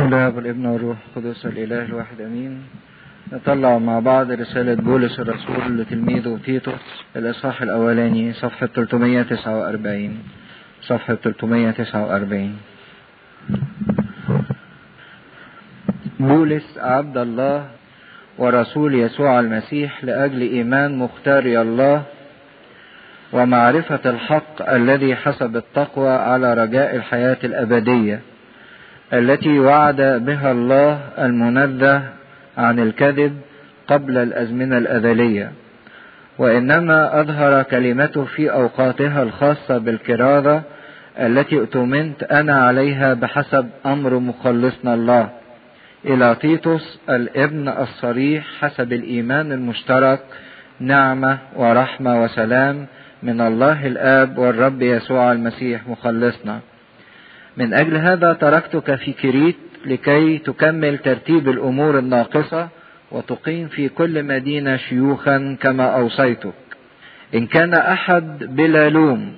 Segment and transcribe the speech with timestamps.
[0.00, 2.62] بسم الله والابن والروح القدس الإله الواحد آمين.
[3.32, 10.18] نطلع مع بعض رسالة بولس الرسول لتلميذه تيتوس الإصحاح الأولاني صفحة 349
[10.82, 12.56] صفحة 349
[16.20, 17.66] بولس عبد الله
[18.38, 22.02] ورسول يسوع المسيح لأجل إيمان مختاري الله
[23.32, 28.20] ومعرفة الحق الذي حسب التقوى على رجاء الحياة الأبدية.
[29.12, 32.02] التي وعد بها الله المنزه
[32.58, 33.40] عن الكذب
[33.88, 35.52] قبل الأزمنة الأزلية
[36.38, 40.62] وإنما أظهر كلمته في أوقاتها الخاصة بالكرازة
[41.18, 45.28] التي اؤتمنت أنا عليها بحسب أمر مخلصنا الله.
[46.04, 50.20] إلى تيتوس الابن الصريح حسب الإيمان المشترك
[50.80, 52.86] نعمة ورحمة وسلام
[53.22, 56.60] من الله الآب والرب يسوع المسيح مخلصنا.
[57.60, 59.56] من أجل هذا تركتك في كريت
[59.86, 62.68] لكي تكمل ترتيب الأمور الناقصة
[63.10, 66.52] وتقيم في كل مدينة شيوخا كما أوصيتك.
[67.34, 69.32] إن كان أحد بلا لوم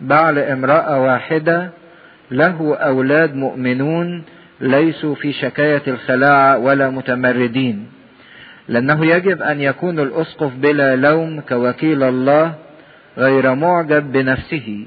[0.00, 1.70] بعل امرأة واحدة
[2.30, 4.24] له أولاد مؤمنون
[4.60, 7.86] ليسوا في شكاية الخلاعة ولا متمردين.
[8.68, 12.54] لأنه يجب أن يكون الأسقف بلا لوم كوكيل الله
[13.18, 14.86] غير معجب بنفسه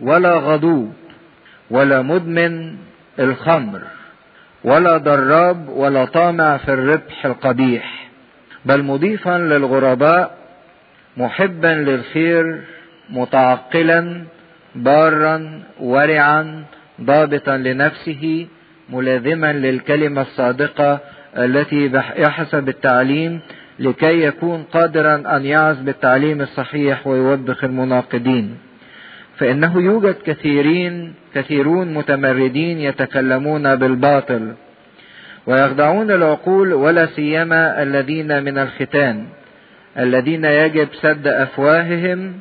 [0.00, 0.92] ولا غضوب
[1.70, 2.76] ولا مدمن
[3.18, 3.80] الخمر
[4.64, 8.08] ولا ضراب ولا طامع في الربح القبيح
[8.64, 10.38] بل مضيفا للغرباء
[11.16, 12.60] محبا للخير
[13.10, 14.24] متعقلا
[14.74, 16.64] بارا ورعا
[17.00, 18.46] ضابطا لنفسه
[18.88, 20.98] ملازما للكلمة الصادقة
[21.36, 23.40] التي يحسب التعليم
[23.78, 28.56] لكي يكون قادرا أن يعظ بالتعليم الصحيح ويوبخ المناقضين.
[29.40, 34.54] فإنه يوجد كثيرين كثيرون متمردين يتكلمون بالباطل
[35.46, 39.26] ويخدعون العقول ولا سيما الذين من الختان
[39.98, 42.32] الذين يجب سد أفواههم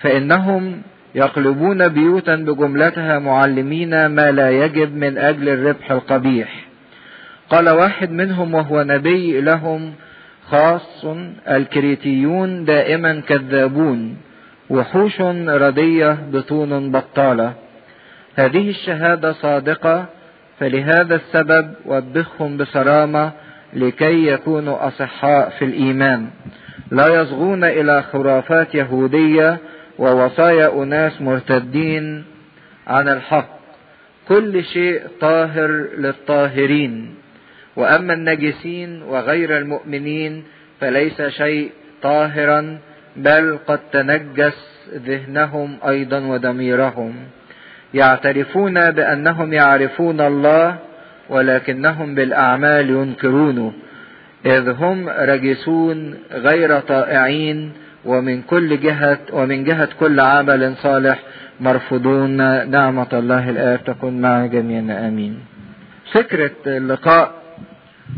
[0.00, 0.82] فإنهم
[1.14, 6.66] يقلبون بيوتا بجملتها معلمين ما لا يجب من أجل الربح القبيح.
[7.50, 9.92] قال واحد منهم وهو نبي لهم
[10.46, 11.06] خاص
[11.48, 14.16] الكريتيون دائما كذابون.
[14.70, 17.52] وحوش ردية بطون بطالة.
[18.36, 20.06] هذه الشهادة صادقة
[20.60, 23.32] فلهذا السبب وبخهم بصرامة
[23.72, 26.26] لكي يكونوا أصحاء في الإيمان.
[26.90, 29.58] لا يصغون إلى خرافات يهودية
[29.98, 32.24] ووصايا أناس مرتدين
[32.86, 33.54] عن الحق.
[34.28, 37.14] كل شيء طاهر للطاهرين.
[37.76, 40.44] وأما النجسين وغير المؤمنين
[40.80, 41.70] فليس شيء
[42.02, 42.78] طاهرا
[43.16, 47.14] بل قد تنجس ذهنهم أيضا وضميرهم.
[47.94, 50.76] يعترفون بأنهم يعرفون الله
[51.28, 53.72] ولكنهم بالأعمال ينكرونه.
[54.46, 57.72] إذ هم رجسون غير طائعين
[58.04, 61.18] ومن كل جهة ومن جهة كل عمل صالح
[61.60, 62.36] مرفوضون.
[62.70, 65.38] نعمة الله الآب تكون مع جميعنا آمين.
[66.12, 67.32] فكرة اللقاء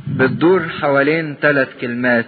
[0.09, 2.27] بتدور حوالين ثلاث كلمات.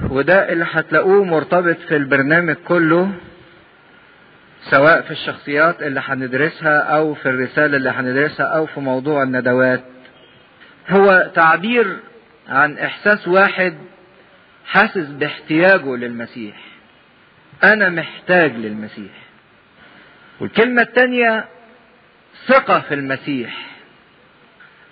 [0.00, 3.10] وده اللي هتلاقوه مرتبط في البرنامج كله
[4.70, 9.80] سواء في الشخصيات اللي هندرسها أو في الرسالة اللي هندرسها أو في موضوع الندوات.
[10.88, 11.96] هو تعبير
[12.48, 13.78] عن إحساس واحد
[14.66, 16.56] حاسس باحتياجه للمسيح.
[17.64, 19.12] أنا محتاج للمسيح.
[20.40, 21.44] والكلمة التانية
[22.46, 23.66] ثقة في المسيح.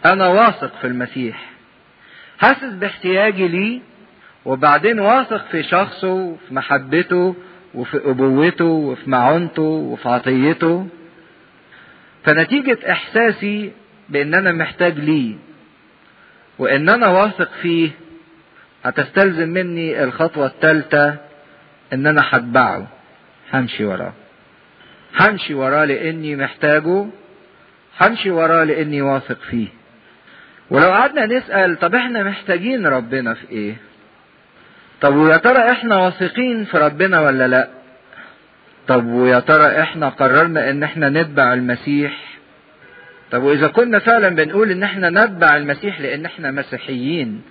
[0.06, 1.50] أنا واثق في المسيح.
[2.38, 3.80] حاسس باحتياجي ليه؟
[4.46, 7.34] وبعدين واثق في شخصه وفي محبته
[7.74, 10.86] وفي أبوته وفي معونته وفي عطيته.
[12.24, 13.72] فنتيجة إحساسي
[14.08, 15.34] بأن أنا محتاج ليه
[16.58, 17.90] وأن أنا واثق فيه
[18.84, 21.16] هتستلزم مني الخطوة الثالثة
[21.92, 22.86] إن أنا هتبعه.
[23.52, 24.12] همشي وراه.
[25.20, 27.06] همشي وراه لأني محتاجه
[28.00, 29.68] همشي وراه لأني واثق فيه.
[30.70, 33.76] ولو قعدنا نسأل طب إحنا محتاجين ربنا في إيه؟
[35.00, 37.68] طب ويا ترى إحنا واثقين في ربنا ولا لأ؟
[38.88, 42.18] طب ويا ترى إحنا قررنا إن إحنا نتبع المسيح؟
[43.30, 47.42] طب وإذا كنا فعلا بنقول إن إحنا نتبع المسيح لأن إحنا مسيحيين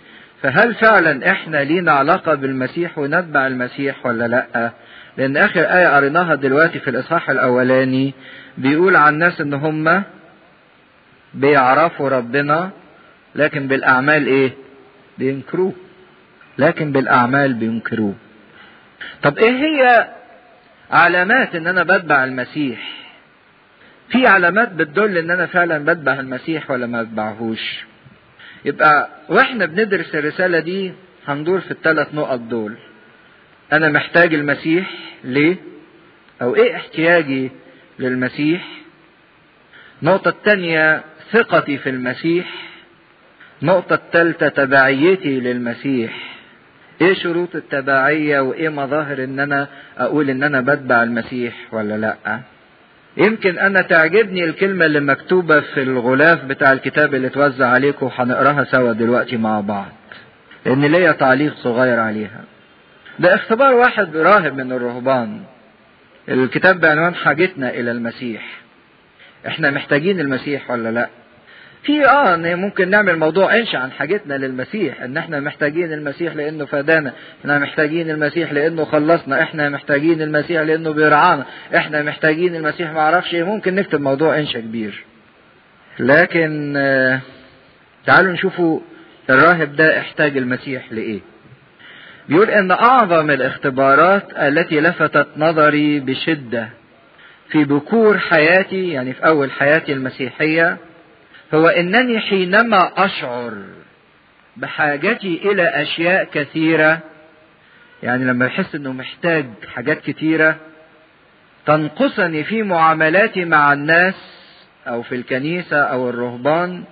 [0.41, 4.71] فهل فعلا إحنا لينا علاقة بالمسيح ونتبع المسيح ولا لأ؟
[5.17, 8.13] لأن آخر آية قريناها دلوقتي في الإصحاح الأولاني
[8.57, 10.03] بيقول عن الناس إن هم
[11.33, 12.69] بيعرفوا ربنا
[13.35, 14.51] لكن بالأعمال إيه؟
[15.17, 15.73] بينكروه.
[16.57, 18.13] لكن بالأعمال بينكروه
[19.23, 20.07] طب إيه هي
[20.91, 23.05] علامات إن أنا بتبع المسيح؟
[24.09, 27.85] في علامات بتدل إن أنا فعلا بتبع المسيح ولا ما بتبعهوش؟
[28.65, 30.93] يبقى وإحنا بندرس الرسالة دي
[31.27, 32.73] هندور في الثلاث نقط دول.
[33.73, 34.91] أنا محتاج المسيح
[35.23, 35.55] ليه؟
[36.41, 37.51] أو إيه احتياجي
[37.99, 38.67] للمسيح؟
[40.01, 42.51] النقطة الثانية ثقتي في المسيح.
[43.61, 46.34] النقطة الثالثة تبعيتي للمسيح.
[47.01, 52.39] إيه شروط التبعية وإيه مظاهر إن أنا أقول إن أنا بتبع المسيح ولا لأ؟
[53.17, 58.93] يمكن أنا تعجبني الكلمة اللي مكتوبة في الغلاف بتاع الكتاب اللي اتوزع عليكم هنقراها سوا
[58.93, 59.91] دلوقتي مع بعض
[60.65, 62.43] لأن ليا تعليق صغير عليها.
[63.19, 65.41] ده اختبار واحد راهب من الرهبان.
[66.29, 68.45] الكتاب بعنوان حاجتنا إلى المسيح.
[69.47, 71.09] إحنا محتاجين المسيح ولا لأ؟
[71.85, 77.13] في آه ممكن نعمل موضوع انشا عن حاجتنا للمسيح إن إحنا محتاجين المسيح لإنه فدانا
[77.41, 81.45] إحنا محتاجين المسيح لإنه خلصنا إحنا محتاجين المسيح لإنه بيرعانا
[81.75, 85.03] إحنا محتاجين المسيح ما أعرفش إيه ممكن نكتب موضوع انشا كبير.
[85.99, 87.19] لكن آه
[88.05, 88.79] تعالوا نشوفوا
[89.29, 91.19] الراهب ده احتاج المسيح لإيه.
[92.29, 96.69] بيقول إن أعظم الاختبارات التي لفتت نظري بشدة
[97.49, 100.77] في بكور حياتي يعني في أول حياتي المسيحية
[101.53, 103.53] هو إنني حينما أشعر
[104.57, 106.99] بحاجتي إلى أشياء كثيرة
[108.03, 109.45] يعني لما يحس إنه محتاج
[109.75, 110.55] حاجات كثيره
[111.65, 114.15] تنقصني في معاملاتي مع الناس
[114.87, 116.83] أو في الكنيسة أو الرهبان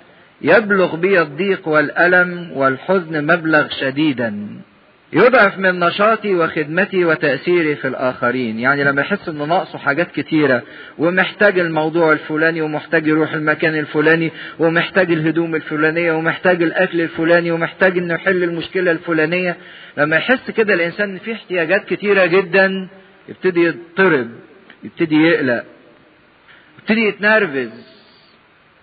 [0.42, 4.48] يبلغ بي الضيق والألم والحزن مبلغ شديدا.
[5.16, 8.60] يضعف من نشاطي وخدمتي وتأثيري في الآخرين.
[8.60, 10.64] يعني لما يحس إنه ناقصه حاجات كتيرة
[10.98, 18.14] ومحتاج الموضوع الفلاني ومحتاج يروح المكان الفلاني ومحتاج الهدوم الفلانية ومحتاج الأكل الفلاني ومحتاج إنه
[18.14, 19.58] يحل المشكلة الفلانية.
[19.98, 22.88] لما يحس كده الإنسان إن في احتياجات كتيرة جدا
[23.30, 24.30] يبتدي يضطرب
[24.84, 25.64] يبتدي يقلق
[26.80, 27.72] يبتدي يتنرفز.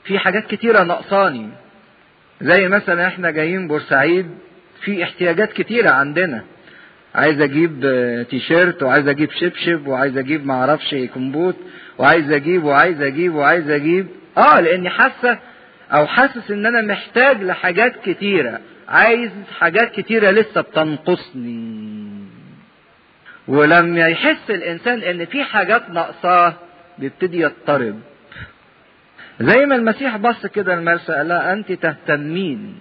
[0.05, 1.49] في حاجات كتيرة ناقصاني.
[2.41, 4.27] زي مثلا إحنا جايين بورسعيد
[4.85, 6.45] في احتياجات كتيرة عندنا.
[7.15, 7.81] عايز أجيب
[8.31, 11.57] تيشيرت وعايز أجيب شبشب وعايز أجيب معرفش كمبوت
[11.99, 14.07] وعايز أجيب وعايز أجيب وعايز أجيب.
[14.39, 15.39] آه لأني حاسة
[15.93, 18.61] أو حاسس إن أنا محتاج لحاجات كتيرة.
[18.89, 22.11] عايز حاجات كتيرة لسه بتنقصني.
[23.49, 26.55] ولما يحس الإنسان إن في حاجات ناقصاه
[26.99, 28.01] بيبتدي يضطرب.
[29.41, 32.75] زي ما المسيح بص كده المرسى قال لها أنت تهتمين.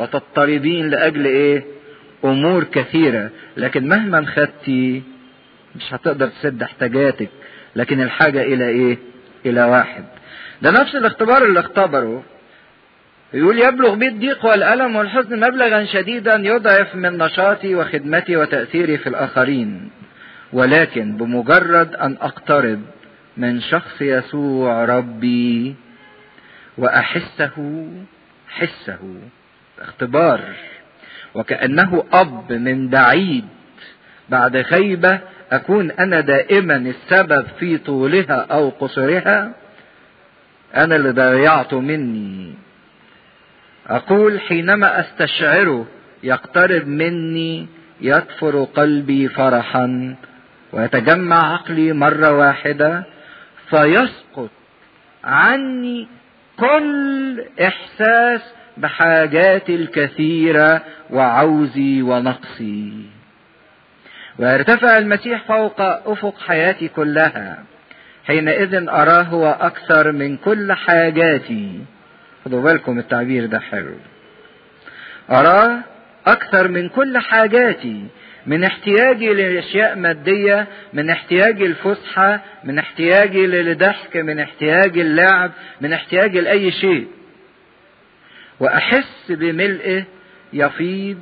[0.00, 1.64] وتضطربين لأجل إيه؟
[2.24, 3.30] أمور كثيرة.
[3.56, 5.02] لكن مهما خدتي
[5.76, 7.28] مش هتقدر تسد احتياجاتك.
[7.76, 8.98] لكن الحاجة إلى إيه؟
[9.46, 10.04] إلى واحد.
[10.62, 12.22] ده نفس الاختبار اللي اختبره.
[13.34, 19.90] يقول يبلغ بي الضيق والألم والحزن مبلغا شديدا يضعف من نشاطي وخدمتي وتأثيري في الآخرين.
[20.52, 22.80] ولكن بمجرد أن أقترب
[23.36, 25.74] من شخص يسوع ربي
[26.78, 27.86] وأحسه
[28.48, 28.98] حسه.
[29.80, 30.40] اختبار
[31.34, 33.44] وكأنه أب من بعيد.
[34.28, 35.20] بعد غيبة
[35.52, 39.52] أكون أنا دائما السبب في طولها أو قصرها
[40.76, 42.54] أنا اللي ضيعته مني.
[43.86, 45.86] أقول حينما أستشعره
[46.22, 47.66] يقترب مني
[48.00, 50.14] يكفر قلبي فرحا
[50.72, 53.04] ويتجمع عقلي مرة واحدة
[53.70, 54.50] فيسقط
[55.24, 56.08] عني
[56.58, 58.40] كل إحساس
[58.76, 62.92] بحاجاتي الكثيرة وعوزي ونقصي.
[64.38, 67.64] ويرتفع المسيح فوق أفق حياتي كلها.
[68.26, 71.80] حينئذ أراه هو أكثر من كل حاجاتي.
[72.44, 73.94] خدوا بالكم التعبير ده حلو.
[75.30, 75.78] أراه
[76.26, 78.04] أكثر من كل حاجاتي.
[78.46, 86.40] من احتياجي لأشياء مادية من احتياجي الفسحة من احتياجي للضحك من احتياجي اللعب من احتياجي
[86.40, 87.06] لأي شيء.
[88.60, 90.04] وأحس بملئه
[90.52, 91.18] يفيض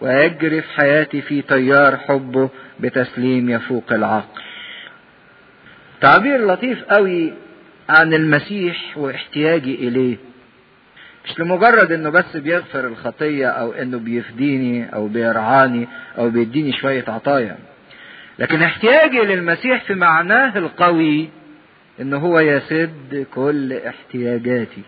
[0.00, 2.48] ويجري في حياتي في تيار حبه
[2.80, 4.42] بتسليم يفوق العقل.
[6.00, 7.32] تعبير لطيف قوي
[7.88, 10.16] عن المسيح واحتياجي إليه.
[11.24, 17.56] مش لمجرد إنه بس بيغفر الخطية أو إنه بيفديني أو بيرعاني أو بيديني شوية عطايا.
[18.38, 21.28] لكن احتياجي للمسيح في معناه القوي
[22.00, 24.82] إنه هو يسد كل احتياجاتي.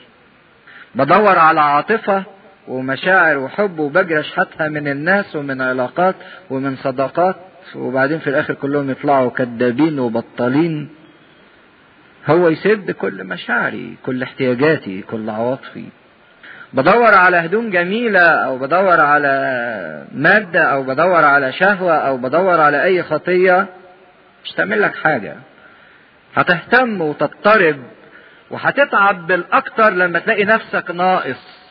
[0.94, 2.22] بدور على عاطفة
[2.68, 6.14] ومشاعر وحب وبجري اشحتها من الناس ومن علاقات
[6.50, 7.36] ومن صداقات
[7.74, 10.88] وبعدين في الآخر كلهم يطلعوا كذابين وبطالين.
[12.26, 15.84] هو يسد كل مشاعري كل احتياجاتي كل عواطفي.
[16.72, 22.82] بدور على هدوم جميلة أو بدور على مادة أو بدور على شهوة أو بدور على
[22.82, 23.66] أي خطية
[24.44, 25.34] مش تعمل لك حاجة.
[26.34, 27.76] هتهتم وتضطرب
[28.50, 31.64] وهتتعب بالأكتر لما تلاقي نفسك ناقص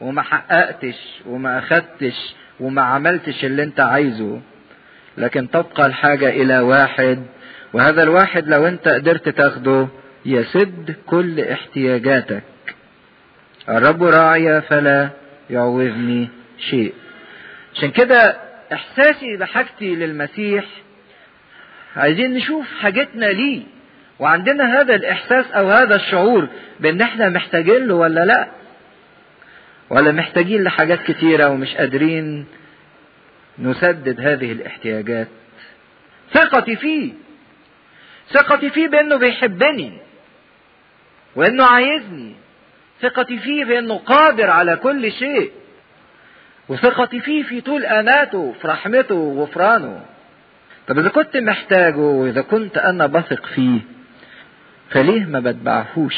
[0.00, 4.40] وما حققتش وما أخدتش وما عملتش اللي أنت عايزه.
[5.18, 7.22] لكن تبقى الحاجة إلى واحد
[7.72, 9.88] وهذا الواحد لو أنت قدرت تاخده
[10.26, 12.42] يسد كل احتياجاتك.
[13.68, 15.08] الرب راعي فلا
[15.50, 16.28] يعوزني
[16.70, 16.94] شيء.
[17.74, 18.36] عشان كده
[18.72, 20.64] إحساسي بحاجتي للمسيح
[21.96, 23.62] عايزين نشوف حاجتنا ليه.
[24.22, 26.48] وعندنا هذا الإحساس أو هذا الشعور
[26.80, 28.48] بأن إحنا محتاجين له ولا لأ؟
[29.90, 32.46] ولا محتاجين لحاجات كتيرة ومش قادرين
[33.58, 35.28] نسدد هذه الاحتياجات؟
[36.32, 37.12] ثقتي فيه.
[38.30, 39.92] ثقتي فيه بأنه بيحبني
[41.36, 42.34] وأنه عايزني.
[43.00, 45.50] ثقتي فيه بأنه قادر على كل شيء.
[46.68, 50.02] وثقتي فيه في طول آناته في رحمته وغفرانه
[50.88, 53.91] طب إذا كنت محتاجه وإذا كنت أنا بثق فيه
[54.92, 56.16] فليه ما بتبعهوش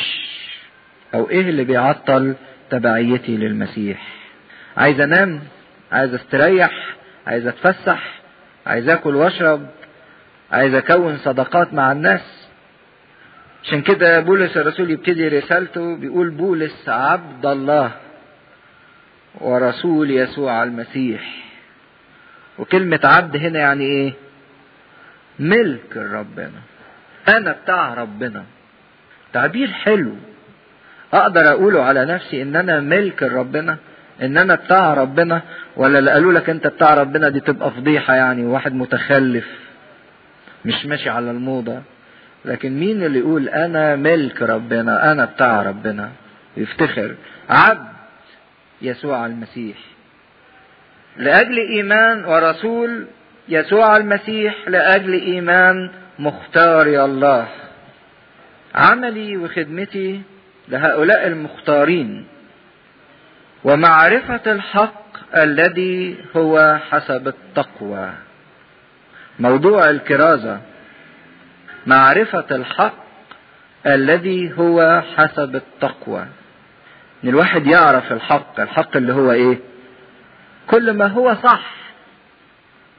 [1.14, 2.34] أو إيه اللي بيعطل
[2.70, 4.08] تبعيتي للمسيح؟
[4.76, 5.40] عايز أنام؟
[5.92, 6.94] عايز أستريح؟
[7.26, 8.20] عايز أتفسح؟
[8.66, 9.66] عايز آكل وأشرب؟
[10.52, 12.48] عايز أكون صداقات مع الناس؟
[13.64, 17.90] عشان كده بولس الرسول يبتدي رسالته بيقول بولس عبد الله
[19.40, 21.44] ورسول يسوع المسيح.
[22.58, 24.12] وكلمة عبد هنا يعني إيه؟
[25.38, 26.60] ملك ربنا
[27.28, 28.44] أنا بتاع ربنا.
[29.34, 30.12] تعبير حلو.
[31.14, 33.76] أقدر أقوله على نفسي إن أنا ملك ربنا
[34.22, 35.42] إن أنا بتاع ربنا
[35.76, 39.46] ولا اللي قالوا لك أنت بتاع ربنا دي تبقى فضيحة يعني واحد متخلف
[40.64, 41.82] مش ماشي على الموضة.
[42.44, 46.10] لكن مين اللي يقول أنا ملك ربنا أنا بتاع ربنا؟
[46.56, 47.14] يفتخر.
[47.50, 47.88] عبد
[48.82, 49.76] يسوع المسيح.
[51.16, 53.06] لأجل إيمان ورسول
[53.48, 57.48] يسوع المسيح لأجل إيمان مختار الله.
[58.74, 60.22] عملي وخدمتي
[60.68, 62.26] لهؤلاء المختارين.
[63.64, 68.10] ومعرفة الحق الذي هو حسب التقوى.
[69.38, 70.60] موضوع الكرازة.
[71.86, 73.04] معرفة الحق
[73.86, 76.26] الذي هو حسب التقوى.
[77.24, 79.58] إن الواحد يعرف الحق الحق اللي هو إيه؟
[80.66, 81.74] كل ما هو صح.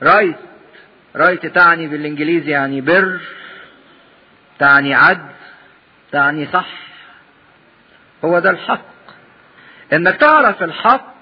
[0.03, 0.35] right
[1.15, 3.19] right تعني بالإنجليزي يعني بر
[4.59, 5.34] تعني عدل.
[6.11, 6.69] تعني صح.
[8.25, 8.85] هو ده الحق.
[9.93, 11.15] انك تعرف الحق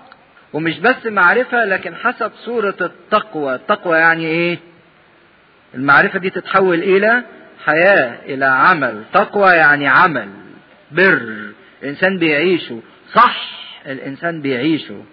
[0.54, 3.56] ومش بس معرفة لكن حسب صورة التقوى.
[3.56, 4.60] التقوى يعني إيه؟
[5.76, 7.24] المعرفة دي تتحول إلى
[7.66, 9.04] حياة إلى عمل.
[9.14, 10.30] تقوى يعني عمل
[10.92, 11.52] بر.
[11.84, 12.80] الإنسان بيعيشه.
[13.14, 13.38] صح
[13.86, 15.04] الإنسان بيعيشه.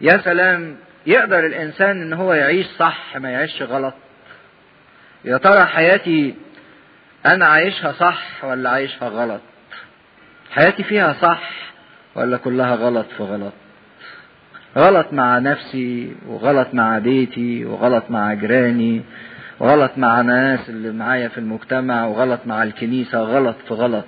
[0.00, 3.94] يا سلام يقدر الإنسان إن هو يعيش صح ما يعيش غلط.
[5.24, 6.34] يا ترى حياتي
[7.26, 9.40] أنا عايشها صح ولا عايشها غلط؟
[10.50, 11.50] حياتي فيها صح
[12.14, 13.52] ولا كلها غلط في غلط؟
[14.76, 19.02] غلط مع نفسي وغلط مع بيتي وغلط مع جيراني
[19.60, 24.04] وغلط مع ناس اللي معايا في المجتمع وغلط مع الكنيسة غلط في غلط.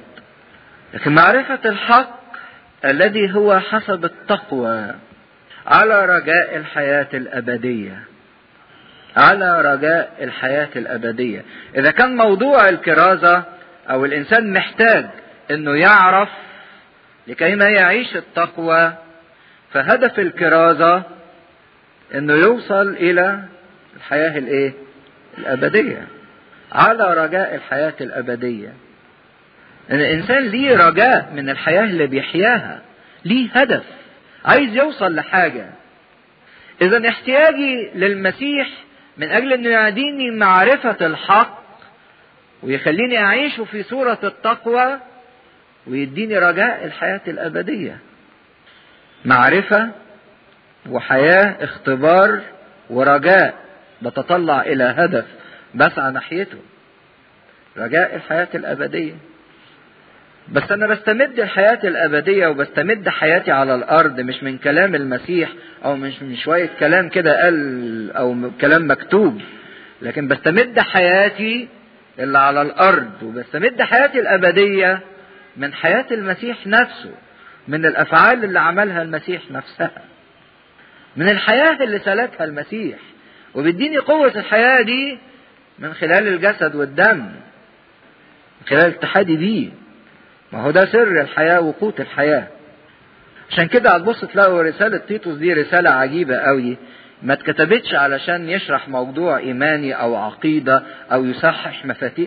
[0.94, 2.18] لكن معرفة الحق
[2.84, 4.94] الذي هو حسب التقوى
[5.66, 8.02] على رجاء الحياة الأبدية.
[9.18, 11.44] على رجاء الحياة الأبدية.
[11.76, 13.44] إذا كان موضوع الكرازة
[13.90, 15.06] أو الإنسان محتاج
[15.50, 16.28] إنه يعرف
[17.26, 18.92] لكي ما يعيش التقوى
[19.72, 21.02] فهدف الكرازة
[22.14, 23.44] إنه يوصل إلى
[23.96, 24.72] الحياة الإيه؟
[25.38, 26.06] الأبدية.
[26.72, 28.72] على رجاء الحياة الأبدية.
[29.90, 32.80] إن الإنسان ليه رجاء من الحياة اللي بيحياها
[33.24, 33.84] ليه هدف؟
[34.44, 35.66] عايز يوصل لحاجة.
[36.82, 38.68] إذا احتياجي للمسيح
[39.18, 41.58] من أجل أنه يعديني معرفة الحق
[42.62, 44.98] ويخليني أعيش في صورة التقوى
[45.86, 47.98] ويديني رجاء الحياة الأبدية.
[49.24, 49.90] معرفة
[50.90, 52.40] وحياة اختبار
[52.90, 53.54] ورجاء.
[54.02, 55.24] بتطلع إلى هدف
[55.74, 56.58] بسعى ناحيته.
[57.76, 59.14] رجاء الحياة الأبدية.
[60.52, 65.48] بس أنا بستمد الحياة الأبدية وبستمد حياتي على الأرض مش من كلام المسيح
[65.84, 69.40] أو مش من شوية كلام كده قال أو كلام مكتوب.
[70.02, 71.68] لكن بستمد حياتي
[72.18, 75.00] اللي على الأرض وبستمد حياتي الأبدية
[75.56, 77.10] من حياة المسيح نفسه
[77.68, 79.90] من الأفعال اللي عملها المسيح نفسها
[81.16, 82.98] من الحياة اللي سلكها المسيح.
[83.54, 85.18] وبيديني قوة الحياة دي
[85.78, 89.68] من خلال الجسد والدم من خلال اتحادي بيه
[90.52, 92.46] ما هو ده سر الحياة وقوت الحياة.
[93.50, 96.76] عشان كده هتبص تلاقوا رسالة تيتوس دي رسالة عجيبة قوي.
[97.22, 101.84] ما اتكتبتش علشان يشرح موضوع إيماني أو عقيدة أو يصحح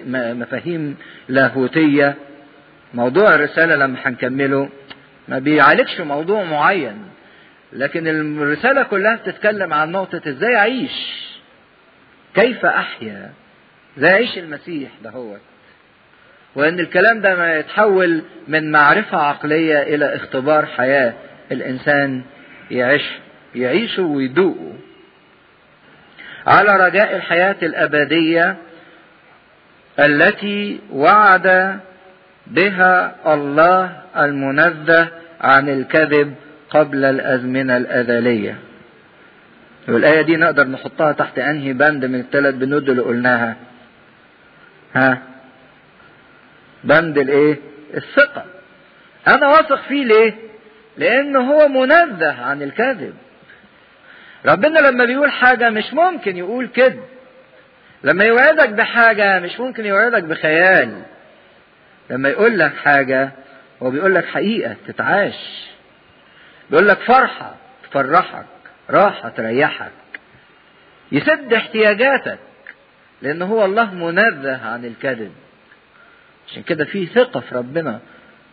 [0.08, 0.98] مفاهيم
[1.30, 2.16] لاهوتية.
[2.94, 4.70] موضوع الرسالة لما هنكمله
[5.28, 6.98] ما بيعالجش موضوع معين.
[7.74, 11.22] لكن الرسالة كلها بتتكلم عن نقطة إزاي أعيش؟
[12.36, 13.32] كيف أحيا؟
[13.98, 15.36] إزاي أعيش المسيح ده هو؟
[16.56, 21.14] وإن الكلام ده ما يتحول من معرفة عقلية إلى اختبار حياة
[21.52, 22.22] الإنسان
[22.72, 23.04] يعيش
[23.56, 24.74] يعيشه ويدوقه
[26.48, 28.56] على رجاء الحياة الأبدية
[30.00, 31.80] التي وعد
[32.48, 35.08] بها الله المنزه
[35.42, 36.36] عن الكذب
[36.70, 38.58] قبل الأزمنة الأزلية.
[39.88, 43.56] والآية دي نقدر نحطها تحت أنهي بند من الثلاث بنود اللي قلناها.
[44.94, 45.18] ها؟
[46.84, 47.58] بند الايه؟
[47.94, 48.46] الثقة.
[49.28, 50.34] أنا واثق فيه ليه؟
[50.98, 53.14] لأنه هو منزه عن الكذب
[54.46, 57.04] ربنا لما بيقول حاجة مش ممكن يقول كذب.
[58.04, 61.02] لما يوعدك بحاجة مش ممكن يوعدك بخيال.
[62.10, 63.32] لما يقول لك حاجة
[63.84, 65.70] هو بيقول لك حقيقة تتعاش.
[66.70, 68.46] بيقول لك فرحة تفرحك
[68.90, 69.92] راحة تريحك.
[71.12, 72.40] يسد احتياجاتك.
[73.22, 75.32] لأن هو الله منزه عن الكذب
[76.52, 78.00] عشان كده في ثقة في ربنا.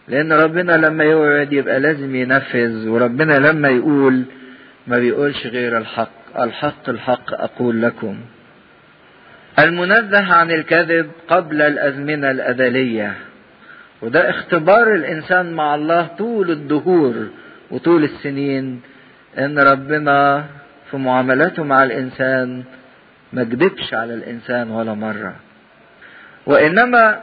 [0.09, 4.23] لأن ربنا لما يوعد يبقى لازم ينفذ وربنا لما يقول
[4.87, 6.41] ما بيقولش غير الحق.
[6.41, 8.17] الحق الحق أقول لكم.
[9.59, 13.15] المنزه عن الكذب قبل الأزمنة الأزلية
[14.03, 17.15] وده اختبار الإنسان مع الله طول الدهور
[17.71, 18.81] وطول السنين.
[19.39, 20.45] إن ربنا
[20.91, 22.63] في معاملاته مع الإنسان
[23.33, 25.37] ما كذبش على الإنسان ولا مرة.
[26.47, 27.21] وإنما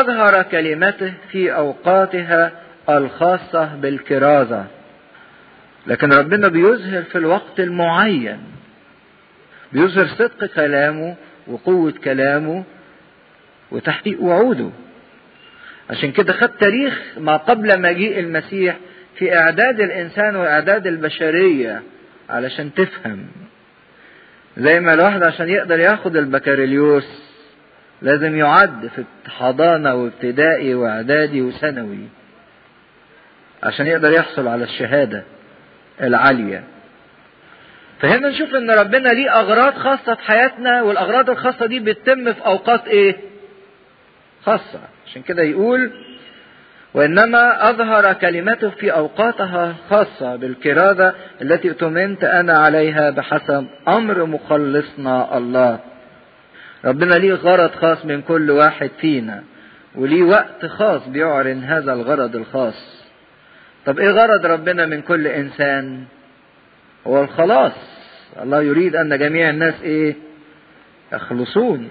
[0.00, 2.52] أظهر كلمته في أوقاتها
[2.88, 4.64] الخاصة بالكرازة.
[5.86, 8.38] لكن ربنا بيظهر في الوقت المعين.
[9.72, 11.14] بيظهر صدق كلامه
[11.46, 12.64] وقوة كلامه
[13.70, 14.70] وتحقيق وعوده.
[15.90, 18.76] عشان كده خد تاريخ ما قبل مجيء المسيح
[19.18, 21.82] في إعداد الإنسان وإعداد البشرية
[22.30, 23.26] علشان تفهم.
[24.56, 27.31] زي ما الواحد عشان يقدر ياخد البكالوريوس
[28.02, 31.98] لازم يعد في حضانة وابتدائي وإعدادي وثانوي
[33.62, 35.22] عشان يقدر يحصل على الشهادة
[36.02, 36.64] العالية.
[38.00, 42.86] فهنا نشوف إن ربنا ليه أغراض خاصة في حياتنا والأغراض الخاصة دي بتتم في أوقات
[42.88, 43.16] إيه؟
[44.44, 44.80] خاصة.
[45.06, 45.90] عشان كده يقول
[46.94, 55.78] وإنما أظهر كلمته في أوقاتها خاصة بالكرادة التي اؤتمنت أنا عليها بحسب أمر مخلصنا الله.
[56.84, 59.42] ربنا ليه غرض خاص من كل واحد فينا
[59.94, 63.02] وليه وقت خاص بيعلن هذا الغرض الخاص.
[63.86, 66.04] طب إيه غرض ربنا من كل إنسان؟
[67.06, 67.72] هو الخلاص.
[68.42, 70.16] الله يريد أن جميع الناس إيه؟
[71.12, 71.88] يخلصون.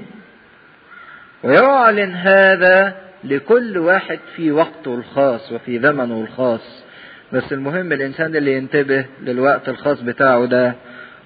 [1.43, 6.83] ويعلن هذا لكل واحد في وقته الخاص وفي زمنه الخاص.
[7.33, 10.73] بس المهم الإنسان اللي ينتبه للوقت الخاص بتاعه ده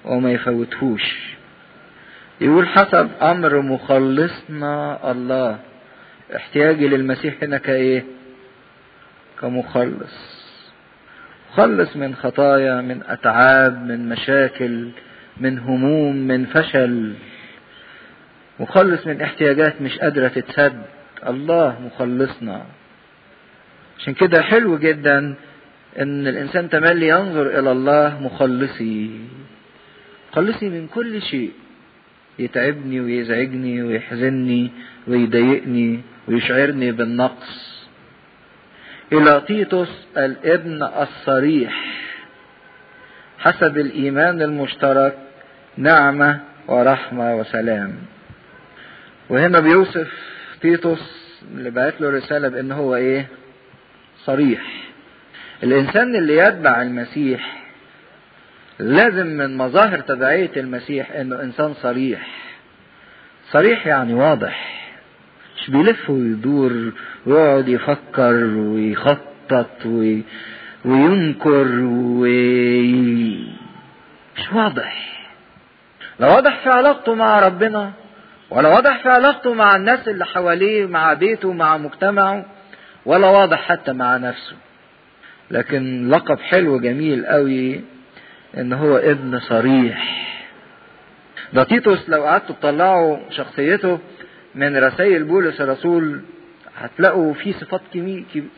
[0.04, 1.36] وما يفوتهوش.
[2.40, 5.58] يقول حسب أمر مخلصنا الله.
[6.36, 8.04] احتياجي للمسيح هنا كإيه؟
[9.40, 10.36] كمخلص.
[11.52, 14.88] مخلص من خطايا من أتعاب من مشاكل
[15.36, 17.14] من هموم من فشل.
[18.60, 20.82] مخلص من احتياجات مش قادرة تتسد
[21.26, 22.62] الله مخلصنا.
[23.98, 25.34] عشان كده حلو جدا
[25.98, 29.10] إن الإنسان تملي ينظر إلى الله مخلصي.
[30.32, 31.52] مخلصي من كل شيء.
[32.38, 34.70] يتعبني ويزعجني ويحزنني
[35.08, 37.86] ويضايقني ويشعرني بالنقص
[39.12, 41.84] إلى تيتوس الابن الصريح
[43.38, 45.18] حسب الإيمان المشترك
[45.76, 47.94] نعمة ورحمة وسلام
[49.28, 50.12] وهنا بيوصف
[50.60, 51.16] تيتوس
[51.54, 53.26] اللي بعت له رسالة بأن هو إيه؟
[54.24, 54.62] صريح.
[55.62, 57.65] الإنسان اللي يتبع المسيح
[58.78, 62.26] لازم من مظاهر تبعية المسيح إنه إنسان صريح.
[63.50, 64.82] صريح يعني واضح.
[65.56, 66.92] مش بيلف ويدور
[67.26, 70.22] ويقعد يفكر ويخطط وي...
[70.84, 72.92] وينكر وي...
[74.36, 75.06] مش واضح.
[76.20, 77.92] لو واضح في علاقته مع ربنا
[78.50, 82.44] ولا واضح في علاقته مع الناس اللي حواليه مع بيته مع مجتمعه
[83.06, 84.56] ولا واضح حتى مع نفسه
[85.50, 87.80] لكن لقب حلو جميل قوي
[88.56, 90.26] إن هو ابن صريح.
[91.52, 93.98] ده تيتوس لو قعدتوا تطلعوا شخصيته
[94.54, 96.20] من رسائل بولس الرسول
[96.76, 97.80] هتلاقوا فيه صفات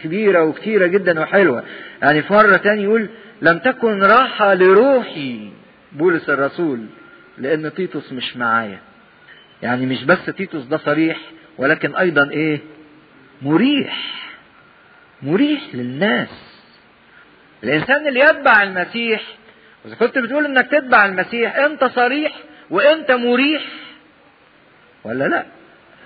[0.03, 1.65] كبيرة وكتيرة جدا وحلوة.
[2.03, 3.09] يعني في مرة تاني يقول
[3.43, 5.51] لم تكن راحة لروحي
[5.93, 6.87] بولس الرسول
[7.39, 8.79] لأن تيتوس مش معايا.
[9.63, 11.19] يعني مش بس تيتوس ده صريح
[11.59, 12.61] ولكن أيضا إيه؟
[13.43, 14.15] مريح.
[15.23, 16.29] مريح للناس.
[17.65, 19.23] الإنسان اللي يتبع المسيح
[19.87, 22.33] إذا كنت بتقول إنك تتبع المسيح أنت صريح
[22.71, 23.63] وأنت مريح
[25.05, 25.43] ولا لا؟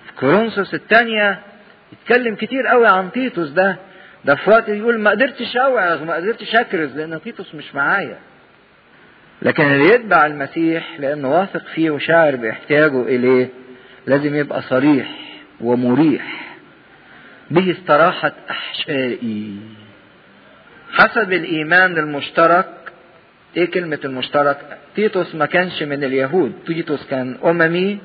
[0.06, 1.38] في كورنثوس الثانية
[1.92, 3.76] يتكلم كتير قوي عن تيتوس ده.
[4.24, 8.18] ده في وقت يقول ما قدرتش أوعظ ما قدرتش أكرز لأن تيتوس مش معايا.
[9.42, 13.48] لكن اللي يتبع المسيح لأنه واثق فيه وشاعر بإحتياجه إليه
[14.06, 15.08] لازم يبقى صريح
[15.60, 16.54] ومريح.
[17.50, 19.56] به استراحت أحشائي.
[20.92, 22.66] حسب الإيمان المشترك
[23.56, 26.52] إيه كلمة المشترك تيتوس ما كانش من اليهود.
[26.66, 27.98] تيتوس كان أممي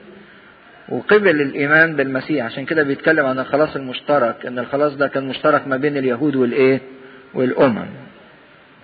[0.90, 2.46] وقبل الإيمان بالمسيح.
[2.46, 6.82] عشان كده بيتكلم عن الخلاص المشترك إن الخلاص ده كان مشترك ما بين اليهود والإيه؟
[7.34, 7.86] والأمم.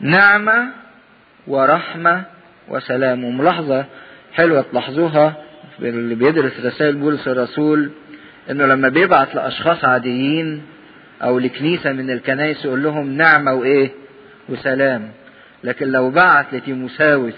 [0.02, 0.68] نعمة
[1.48, 2.24] ورحمة
[2.68, 3.24] وسلام.
[3.24, 3.86] وملاحظة
[4.34, 5.36] حلوة تلاحظوها
[5.82, 7.90] اللي بيدرس رسائل بولس الرسول
[8.52, 10.62] إنه لما بيبعت لأشخاص عاديين
[11.24, 13.92] أو لكنيسة من الكنائس يقول لهم نعمة وإيه؟
[14.50, 15.10] وسلام.
[15.64, 17.34] لكن لو بعت لتيموساوس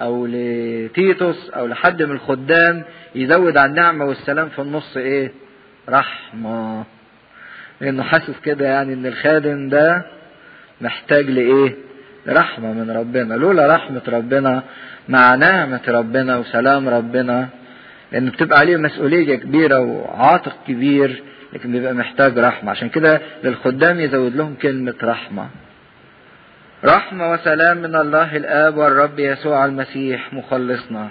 [0.00, 2.82] أو لتيتوس أو لحد من الخدام
[3.14, 5.32] يزود على النعمة والسلام في النص إيه؟
[5.88, 6.84] رحمة.
[7.80, 10.02] لأنه حاسس كده يعني إن الخادم ده
[10.80, 11.74] محتاج لإيه؟
[12.28, 13.34] رحمة من ربنا.
[13.34, 14.62] لولا رحمة ربنا
[15.08, 17.48] مع نعمة ربنا وسلام ربنا
[18.12, 22.70] لأن بتبقى عليه مسؤولية كبيرة وعاتق كبير لكن بيبقى محتاج رحمة.
[22.70, 25.48] عشان كده للخدام يزود لهم كلمة رحمة.
[26.84, 31.08] رحمة وسلام من الله الآب والرب يسوع المسيح مخلصنا.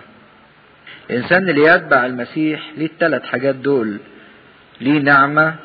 [1.10, 3.98] الإنسان اللي يتبع المسيح ليه الثلاث حاجات دول
[4.82, 5.56] ليه نعمة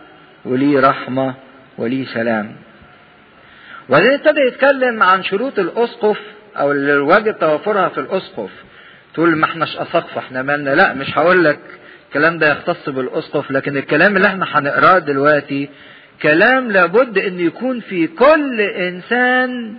[0.44, 1.34] وليه رحمة
[1.78, 2.56] وليه سلام.
[3.88, 6.18] وبعدين ابتدى يتكلم عن شروط الأسقف
[6.56, 8.50] أو اللي واجب توفرها في الأسقف.
[9.14, 11.58] تقول ما إحناش اساقفه إحنا مالنا؟ لا مش هقول لك
[12.08, 15.68] الكلام ده يختص بالأسقف لكن الكلام اللي إحنا هنقراه دلوقتي
[16.22, 19.76] كلام لابد إن يكون في كل إنسان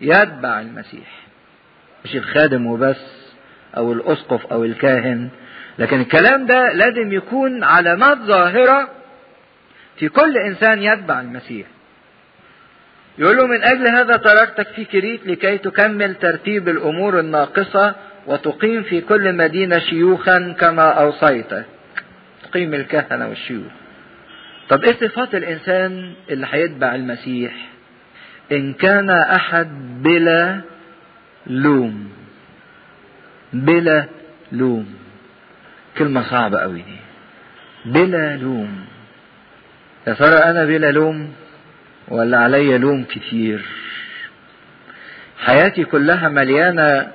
[0.00, 1.20] يتبع المسيح.
[2.04, 3.28] مش الخادم وبس
[3.76, 5.28] أو الأسقف أو الكاهن.
[5.78, 8.88] لكن الكلام ده لازم يكون علامات ظاهرة
[9.96, 11.66] في كل إنسان يتبع المسيح.
[13.18, 17.94] يقول له من أجل هذا تركتك في كريت لكي تكمل ترتيب الأمور الناقصة
[18.26, 21.64] وتقيم في كل مدينة شيوخا كما أوصيتك.
[22.42, 23.72] تقيم الكهنة والشيوخ.
[24.68, 27.52] طب إيه صفات الإنسان اللي هيتبع المسيح؟
[28.52, 29.68] إن كان أحد
[30.02, 30.60] بلا
[31.46, 32.10] لوم.
[33.52, 34.04] بلا
[34.52, 34.94] لوم.
[35.98, 36.96] كلمة صعبة أوي دي.
[37.84, 38.84] بلا لوم.
[40.06, 41.32] يا ترى أنا بلا لوم
[42.08, 43.60] ولا علي لوم كتير؟
[45.38, 47.12] حياتي كلها مليانة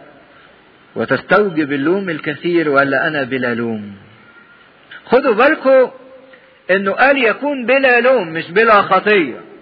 [0.95, 3.95] وتستوجب اللوم الكثير ولا أنا بلا لوم؟
[5.05, 5.91] خدوا بالكم
[6.71, 9.52] إنه قال يكون بلا لوم مش بلا خطية.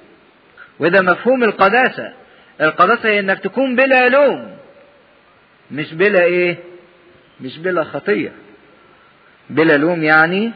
[0.82, 2.14] وده مفهوم القداسة.
[2.62, 4.58] القداسة هي إنك تكون بلا لوم
[5.72, 6.58] مش بلا إيه؟
[7.42, 8.32] مش بلا خطية.
[9.50, 10.52] بلا لوم يعني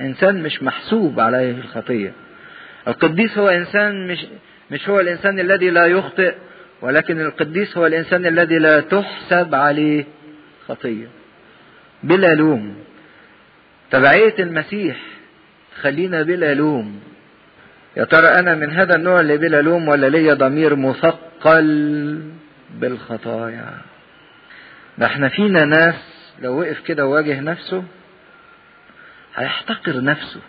[0.00, 2.12] إنسان مش محسوب عليه الخطية.
[2.88, 4.26] القديس هو إنسان مش
[4.70, 6.34] مش هو الإنسان الذي لا يخطئ
[6.82, 10.04] ولكن القديس هو الإنسان الذي لا تحسب عليه
[10.68, 11.06] خطية.
[12.02, 12.76] بلا لوم.
[13.90, 14.96] تبعية المسيح
[15.80, 17.11] خلينا بلا لوم.
[17.96, 22.22] يا ترى أنا من هذا النوع اللي بلا لوم ولا ليا ضمير مثقل
[22.70, 23.70] بالخطايا؟
[24.98, 25.94] ده إحنا فينا ناس
[26.42, 27.84] لو وقف كده وواجه نفسه
[29.36, 30.40] هيحتقر نفسه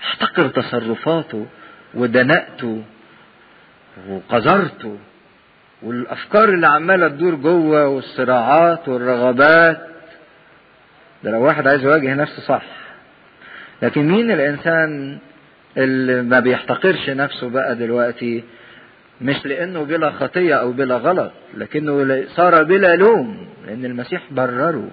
[0.00, 1.46] احتقر تصرفاته
[1.94, 2.82] ودناءته
[4.08, 4.98] وقذرته
[5.82, 9.86] والأفكار اللي عمالة تدور جوه والصراعات والرغبات.
[11.24, 12.62] ده لو واحد عايز يواجه نفسه صح.
[13.82, 15.18] لكن مين الإنسان
[15.76, 18.44] اللي ما بيحتقرش نفسه بقى دلوقتي
[19.20, 24.88] مش لأنه بلا خطية أو بلا غلط لكنه صار بلا لوم لأن المسيح برره.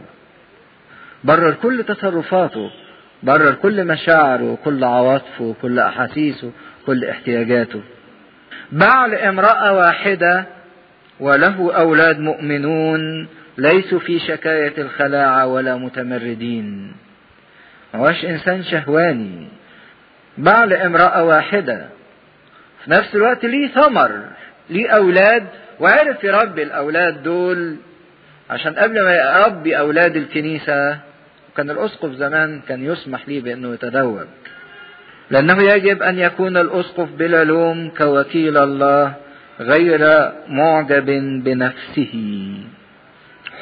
[1.24, 2.70] برر كل تصرفاته
[3.24, 6.52] برر كل مشاعره وكل عواطفه وكل أحاسيسه
[6.86, 7.82] كل احتياجاته.
[8.72, 10.46] بعل امرأة واحدة
[11.20, 16.94] وله أولاد مؤمنون ليسوا في شكاية الخلاعة ولا متمردين.
[17.94, 19.48] ما هوش إنسان شهواني.
[20.38, 21.86] بعل امرأة واحدة.
[22.84, 24.22] في نفس الوقت ليه ثمر
[24.70, 25.44] ليه أولاد
[25.80, 27.76] وعرف يربي الأولاد دول.
[28.50, 31.00] عشان قبل ما يربي أولاد الكنيسة
[31.58, 34.28] كان الأسقف زمان كان يسمح ليه بأنه يتزوج
[35.30, 39.14] لأنه يجب أن يكون الأسقف بلا لوم كوكيل الله
[39.60, 41.06] غير معجب
[41.44, 42.14] بنفسه.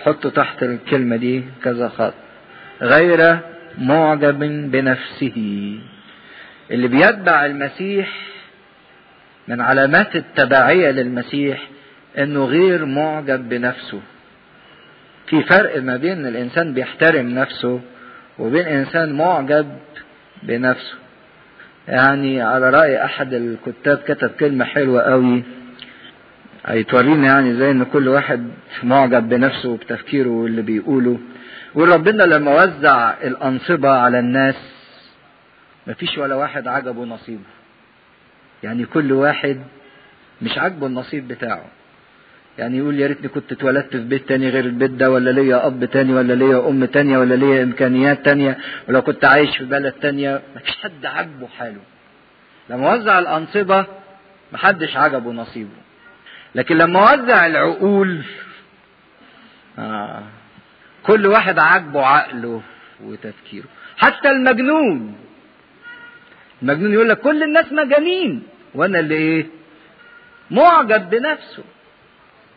[0.03, 2.13] حطوا تحت الكلمة دي كذا خط.
[2.81, 3.37] غير
[3.77, 4.39] معجب
[4.71, 5.37] بنفسه.
[6.71, 8.09] اللي بيتبع المسيح
[9.47, 11.67] من علامات التبعية للمسيح
[12.17, 13.99] إنه غير معجب بنفسه.
[15.27, 17.79] في فرق ما بين الإنسان بيحترم نفسه
[18.39, 19.67] وبين إنسان معجب
[20.43, 20.95] بنفسه.
[21.87, 25.43] يعني على رأي أحد الكتاب كتب كلمة حلوة قوي
[26.65, 28.47] هيتورينا يعني زي إن كل واحد
[28.83, 31.19] معجب بنفسه وبتفكيره واللي بيقوله.
[31.75, 34.55] وربنا لما وزع الأنصبة على الناس
[35.87, 37.43] مفيش ولا واحد عجبه نصيبه.
[38.63, 39.61] يعني كل واحد
[40.41, 41.65] مش عاجبه النصيب بتاعه.
[42.57, 45.85] يعني يقول يا ريتني كنت اتولدت في بيت تاني غير البيت ده ولا ليا أب
[45.85, 50.41] تاني ولا ليا أم تانية ولا ليا إمكانيات تانية ولو كنت عايش في بلد تانية.
[50.55, 51.81] مفيش حد عاجبه حاله.
[52.69, 53.85] لما وزع الأنصبة
[54.53, 55.69] محدش عجبه نصيبه.
[56.55, 58.23] لكن لما وزع العقول
[59.79, 60.23] آه
[61.03, 62.61] كل واحد عاجبه عقله
[63.03, 63.67] وتفكيره.
[63.97, 65.15] حتى المجنون
[66.61, 68.43] المجنون يقول لك كل الناس مجانين.
[68.75, 69.47] وأنا اللي إيه؟
[70.51, 71.63] معجب بنفسه.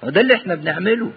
[0.03, 1.13] وده اللي إحنا بنعمله.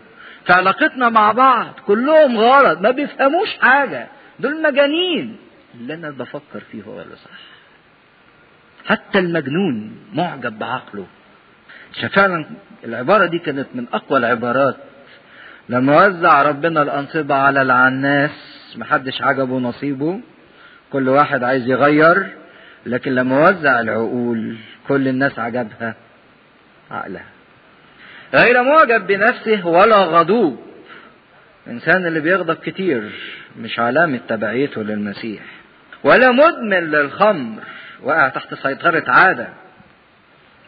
[0.45, 4.07] في علاقتنا مع بعض كلهم غلط ما بيفهموش حاجة.
[4.39, 5.37] دول مجانين.
[5.75, 7.39] اللي أنا بفكر فيه هو اللي صح.
[8.85, 11.05] حتى المجنون معجب بعقله.
[11.93, 12.45] عشان فعلا
[12.83, 14.75] العبارة دي كانت من أقوى العبارات.
[15.69, 18.31] لما وزع ربنا الأنصبة على العناس.
[18.77, 20.19] محدش عجبه نصيبه.
[20.91, 22.27] كل واحد عايز يغير.
[22.87, 24.55] لكن لما وزع العقول
[24.87, 25.95] كل الناس عجبها.
[26.91, 27.25] عقلها.
[28.33, 30.59] غير معجب بنفسه ولا غضوب.
[31.67, 33.11] الإنسان اللي بيغضب كتير
[33.59, 35.41] مش علامة تبعيته للمسيح.
[36.03, 37.61] ولا مدمن للخمر.
[38.03, 39.47] وقع تحت سيطرة عادة.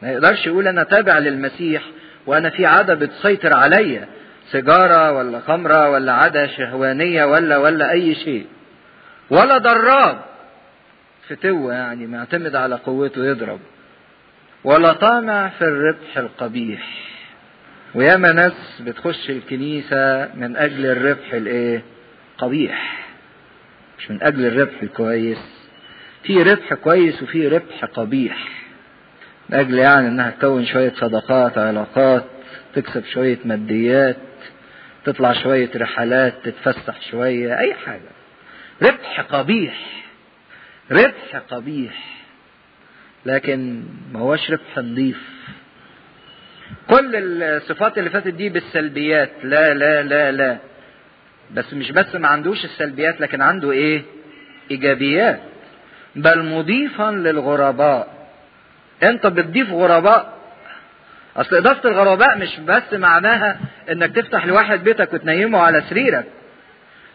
[0.01, 1.84] ما يقدرش يقول أنا تابع للمسيح
[2.25, 4.08] وأنا في عادة بتسيطر عليا.
[4.51, 8.47] سيجارة ولا خمرة ولا عادة شهوانية ولا ولا أي شيء.
[9.29, 10.19] ولا ضراب.
[11.29, 13.59] فتوة يعني معتمد على قوته يضرب.
[14.63, 16.87] ولا طامع في الربح القبيح.
[17.95, 21.81] وياما ناس بتخش الكنيسة من أجل الربح الإيه؟
[22.37, 23.07] قبيح.
[23.99, 25.69] مش من أجل الربح الكويس.
[26.23, 28.47] في ربح كويس وفي ربح قبيح.
[29.49, 32.23] من أجل يعني إنها تكون شوية صداقات علاقات
[32.75, 34.17] تكسب شوية ماديات
[35.05, 38.09] تطلع شوية رحلات تتفسح شوية أي حاجة.
[38.81, 39.98] ربح قبيح.
[40.91, 41.93] ربح قبيح
[43.25, 45.21] لكن ما هوش ربح نظيف.
[46.89, 50.58] كل الصفات اللي فاتت دي بالسلبيات لا لا لا لا.
[51.52, 54.02] بس مش بس ما عندوش السلبيات لكن عنده إيه؟
[54.71, 55.39] إيجابيات.
[56.15, 58.28] بل مضيفا للغرباء.
[59.04, 60.38] أنت بتضيف غرباء.
[61.38, 63.60] أصل إضافة الغرباء مش بس معناها
[63.91, 66.25] إنك تفتح لواحد بيتك وتنيمه على سريرك.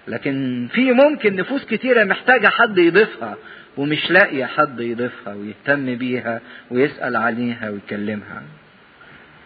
[0.09, 3.37] لكن في ممكن نفوس كتيرة محتاجة حد يضيفها
[3.77, 6.41] ومش لاقية حد يضيفها ويهتم بيها
[6.71, 8.43] ويسأل عليها ويكلمها.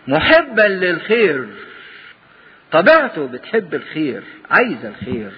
[0.09, 1.47] محبا للخير.
[2.73, 5.31] طبيعته بتحب الخير عايزة الخير.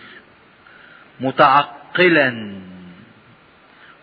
[1.21, 2.53] متعقلا.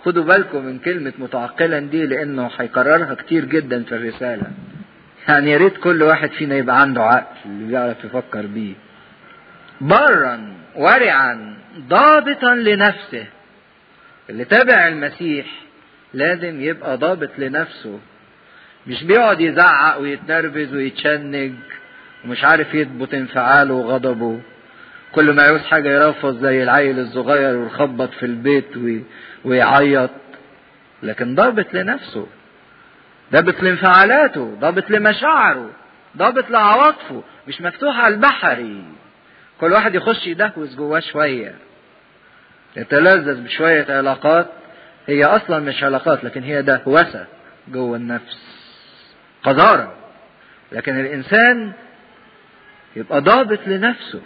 [0.05, 4.51] خدوا بالكم من كلمة متعقلا دي لأنه هيكررها كتير جدا في الرسالة.
[5.27, 8.73] يعني يا ريت كل واحد فينا يبقى عنده عقل اللي بيعرف يفكر بيه.
[9.81, 13.25] برا ورعا ضابطا لنفسه.
[14.29, 15.45] اللي تابع المسيح
[16.13, 17.99] لازم يبقى ضابط لنفسه.
[18.87, 21.53] مش بيقعد يزعق ويتنرفز ويتشنج
[22.25, 24.39] ومش عارف يضبط انفعاله وغضبه.
[25.11, 29.03] كل ما يعوز حاجة يرفض زي العيل الصغير ويخبط في البيت وي...
[29.45, 30.09] ويعيط
[31.03, 32.27] لكن ضابط لنفسه
[33.33, 35.69] ضابط لانفعالاته ضابط لمشاعره
[36.17, 38.83] ضابط لعواطفه مش مفتوح على البحري
[39.61, 41.55] كل واحد يخش يدهوس جواه شوية.
[42.75, 44.47] يتلذذ بشوية علاقات.
[45.07, 47.25] هي أصلا مش علاقات لكن هي دهوسة
[47.67, 48.39] جوه النفس.
[49.43, 49.93] قذارة.
[50.71, 51.71] لكن الإنسان
[52.95, 54.21] يبقى ضابط لنفسه.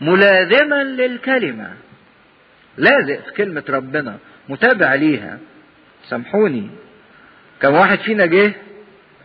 [0.00, 1.72] ملازما للكلمة.
[2.78, 4.16] لازق في كلمة ربنا.
[4.48, 5.38] متابع ليها.
[6.08, 6.70] سامحوني.
[7.62, 8.52] كم واحد فينا جه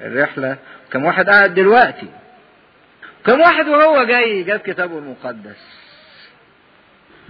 [0.02, 0.58] الرحلة.
[0.92, 2.08] كم واحد قاعد دلوقتي.
[3.26, 5.82] كم واحد وهو جاي جاب كتابه المقدس.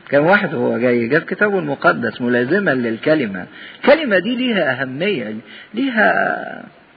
[0.10, 3.48] كم واحد وهو جاي جاب كتابه المقدس ملازما للكلمة.
[3.76, 5.36] الكلمة دي ليها أهمية
[5.74, 6.12] ليها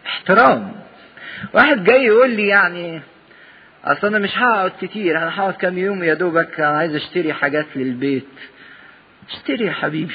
[0.07, 0.73] احترام.
[1.55, 3.01] واحد جاي يقول لي يعني
[3.85, 7.67] أصل أنا مش هقعد كتير أنا هقعد كام يوم يا دوبك أنا عايز أشتري حاجات
[7.77, 8.27] للبيت.
[9.31, 10.15] اشتري يا حبيبي.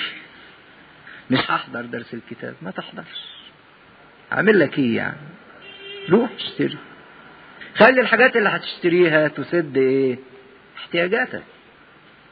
[1.31, 3.29] مش هحضر درس الكتاب ما تحضرش.
[4.31, 5.17] عامل لك إيه يعني؟
[6.09, 6.77] روح اشتري.
[7.75, 10.17] خلي الحاجات اللي هتشتريها تسد إيه؟
[10.77, 11.43] احتياجاتك.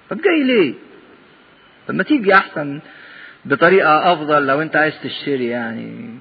[0.10, 0.74] طب جاي ليه؟
[1.88, 2.80] طب ما تيجي احسن
[3.46, 6.18] بطريقة أفضل لو أنت عايز تشتري يعني.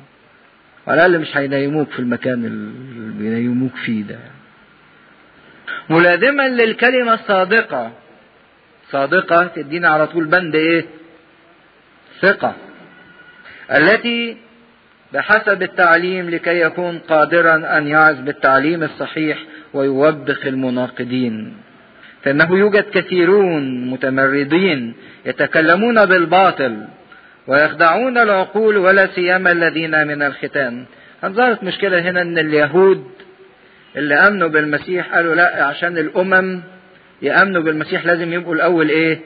[0.86, 4.18] على الأقل مش هينيموك في المكان اللي بينيموك فيه ده.
[5.90, 7.92] ملازما للكلمة الصادقة.
[8.90, 10.84] صادقة تدينا على طول بند إيه؟
[12.20, 12.54] ثقة.
[13.72, 14.36] التي
[15.12, 19.38] بحسب التعليم لكي يكون قادرا أن يعز بالتعليم الصحيح
[19.74, 21.56] ويوبخ المناقضين.
[22.22, 24.94] فإنه يوجد كثيرون متمردين
[25.26, 26.84] يتكلمون بالباطل
[27.46, 30.84] ويخدعون العقول ولا سيما الذين من الختان.
[31.26, 33.04] ظهرت مشكلة هنا أن اليهود
[33.96, 36.60] اللي أمنوا بالمسيح قالوا لا عشان الأمم
[37.22, 39.18] يأمنوا بالمسيح لازم يبقوا الأول إيه؟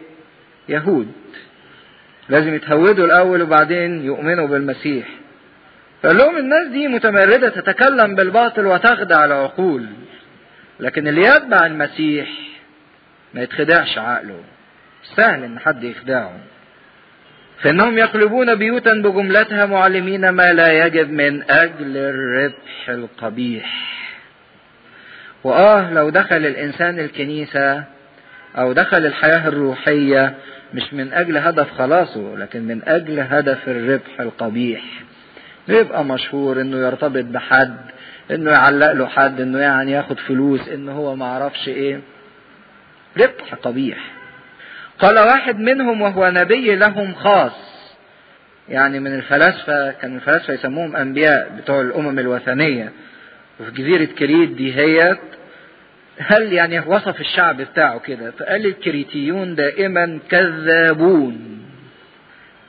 [0.69, 1.13] يهود.
[2.29, 5.20] لازم يتهودوا الأول وبعدين يؤمنوا بالمسيح.
[6.03, 9.87] فقال لهم الناس دي متمردة تتكلم بالباطل وتخدع العقول.
[10.81, 12.29] لكن اللي يتبع المسيح
[13.35, 14.41] ما يتخدعش عقله.
[15.17, 16.33] سهل إن حد يخدعه.
[17.63, 23.91] فإنهم يقلبون بيوتا بجملتها معلمين ما لا يجب من أجل الربح القبيح.
[25.45, 27.85] وآه لو دخل الإنسان الكنيسة
[28.59, 30.35] أو دخل الحياة الروحية
[30.75, 34.83] مش من أجل هدف خلاصه لكن من أجل هدف الربح القبيح.
[35.69, 37.77] يبقى مشهور إنه يرتبط بحد
[38.31, 42.01] إنه يعلق له حد إنه يعني ياخد فلوس إنه هو ما عرفش إيه.
[43.17, 43.99] ربح قبيح.
[44.99, 47.71] قال واحد منهم وهو نبي لهم خاص.
[48.69, 52.93] يعني من الفلاسفة كان الفلاسفة يسموهم أنبياء بتوع الأمم الوثنية.
[53.61, 55.17] وفي جزيرة كريت دي هي
[56.19, 61.61] هل يعني وصف الشعب بتاعه كده؟ فقال الكريتيون دائما كذابون.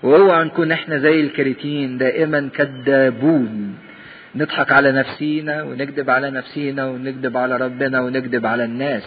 [0.04, 3.78] واوعى نكون إحنا زي الكريتيين دائما كذابون.
[4.36, 9.04] نضحك على نفسينا ونكذب على نفسينا ونكذب على ربنا ونكذب على الناس.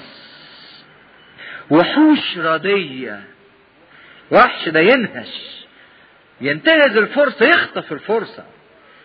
[1.71, 3.21] وحوش ردية
[4.31, 5.65] وحش ده ينهش.
[6.41, 8.45] ينتهز الفرصة يخطف الفرصة.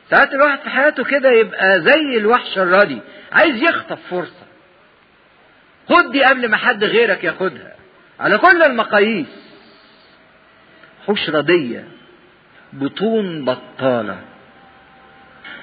[0.09, 2.99] ساعات الواحد في حياته كده يبقى زي الوحش الردي
[3.31, 4.45] عايز يخطف فرصة.
[5.89, 7.75] خد دي قبل ما حد غيرك ياخدها.
[8.19, 9.48] على كل المقاييس.
[11.09, 11.83] حوش ردية
[12.73, 14.17] بطون بطالة.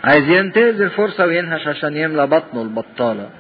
[0.04, 3.30] عايز ينتهز الفرصة وينهش عشان يملى بطنه البطالة.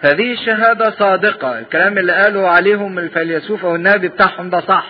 [0.00, 4.86] هذه الشهادة صادقة الكلام اللي قالوا عليهم الفيلسوف أو النبي بتاعهم ده صح.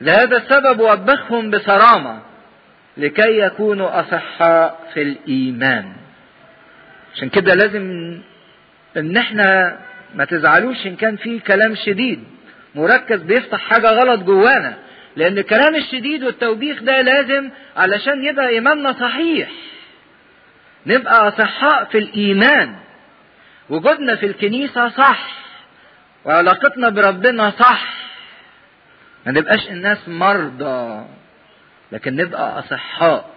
[0.00, 2.20] لهذا السبب وبخهم بصرامة
[2.96, 5.92] لكي يكونوا أصحاء في الإيمان.
[7.14, 8.18] عشان كده لازم
[8.96, 9.78] إن إحنا
[10.14, 12.24] ما تزعلوش إن كان في كلام شديد.
[12.74, 14.74] مركز بيفتح حاجة غلط جوانا.
[15.16, 19.50] لأن الكلام الشديد والتوبيخ ده لازم علشان يبقى إيماننا صحيح.
[20.86, 22.76] نبقى أصحاء في الإيمان.
[23.70, 25.28] وجودنا في الكنيسة صح.
[26.24, 27.94] وعلاقتنا بربنا صح.
[29.26, 31.04] ما نبقاش الناس مرضى
[31.92, 33.30] لكن نبقى أصحاء.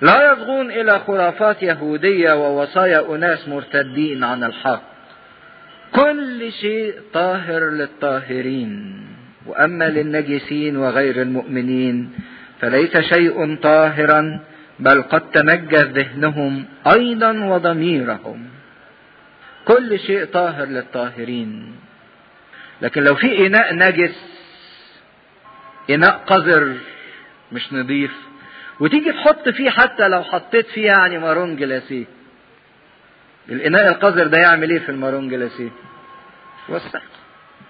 [0.00, 4.82] لا يصغون إلى خرافات يهودية ووصايا أناس مرتدين عن الحق.
[5.94, 9.07] كل شيء طاهر للطاهرين.
[9.48, 12.12] وأما للنجسين وغير المؤمنين
[12.60, 14.40] فليس شيء طاهرا
[14.78, 18.48] بل قد تنجى ذهنهم أيضا وضميرهم.
[19.64, 21.76] كل شيء طاهر للطاهرين.
[22.82, 24.16] لكن لو في إناء نجس
[25.90, 26.76] إناء قذر
[27.52, 28.12] مش نظيف
[28.80, 32.04] وتيجي تحط فيه حتى لو حطيت فيه يعني مارون جلاسيه
[33.48, 35.70] الإناء القذر ده يعمل إيه في المارون جلاسيه
[36.68, 37.02] يوسخ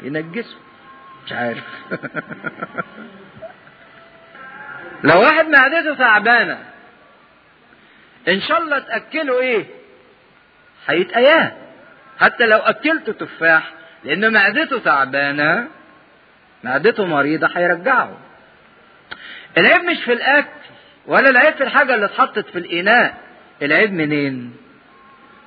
[0.03, 0.57] ينجسه.
[1.29, 1.65] مش عارف.
[5.05, 6.59] لو واحد معدته تعبانه
[8.29, 9.67] إن شاء الله تأكله إيه؟
[10.87, 11.53] هيتأياه
[12.21, 13.73] حتى لو أكلته تفاح
[14.05, 15.69] لأن معدته تعبانه
[16.65, 18.19] معدته مريضة هيرجعه.
[19.59, 20.49] العيب مش في الأكل
[21.07, 23.15] ولا العيب في الحاجة اللي اتحطت في الإناء.
[23.63, 24.57] العيب منين؟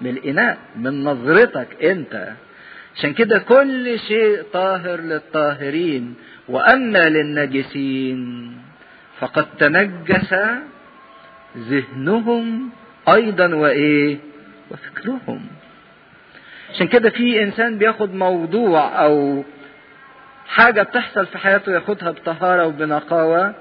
[0.02, 2.34] من الإناء من نظرتك أنت.
[2.95, 6.13] عشان كده كل شيء طاهر للطاهرين
[6.47, 8.51] وأما للنجسين
[9.20, 10.36] فقد تنجس
[11.57, 12.70] ذهنهم
[13.09, 14.18] أيضا وإيه؟
[14.72, 15.45] وفكرهم.
[16.70, 19.43] عشان كده في إنسان بياخد موضوع أو
[20.47, 23.53] حاجة بتحصل في حياته ياخدها بطهارة وبنقاوة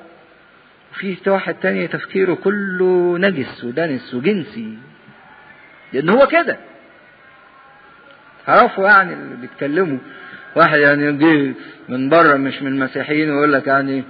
[0.92, 4.78] وفي واحد تاني تفكيره كله نجس ودنس وجنسي
[5.92, 6.56] لأن هو كده.
[8.48, 9.98] عرفوا يعني اللي بيتكلموا.
[10.56, 11.54] واحد يعني جه
[11.88, 14.04] من بره مش من المسيحيين ويقول لك يعني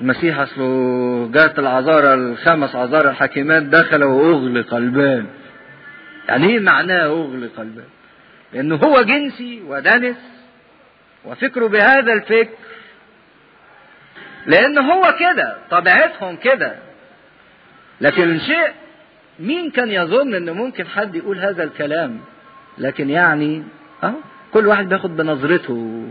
[0.00, 5.26] المسيح أصله جات العذارى الخمس عذارى الحكيمات دخلوا وأغلق الباب.
[6.28, 7.88] يعني إيه معناه أغلق الباب؟
[8.52, 10.16] لأنه هو جنسي ودنس
[11.24, 12.56] وفكره بهذا الفكر.
[14.46, 16.76] لأن هو كده طبيعتهم كده.
[18.00, 18.72] لكن شيء
[19.38, 22.20] مين كان يظن ان ممكن حد يقول هذا الكلام؟
[22.78, 23.62] لكن يعني
[24.04, 24.14] آه
[24.52, 26.06] كل واحد بياخد بنظرته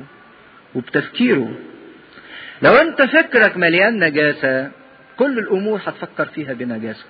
[0.75, 1.51] وبتفكيره.
[2.61, 4.71] لو أنت فكرك مليان نجاسة
[5.17, 7.05] كل الأمور هتفكر فيها بنجاسة.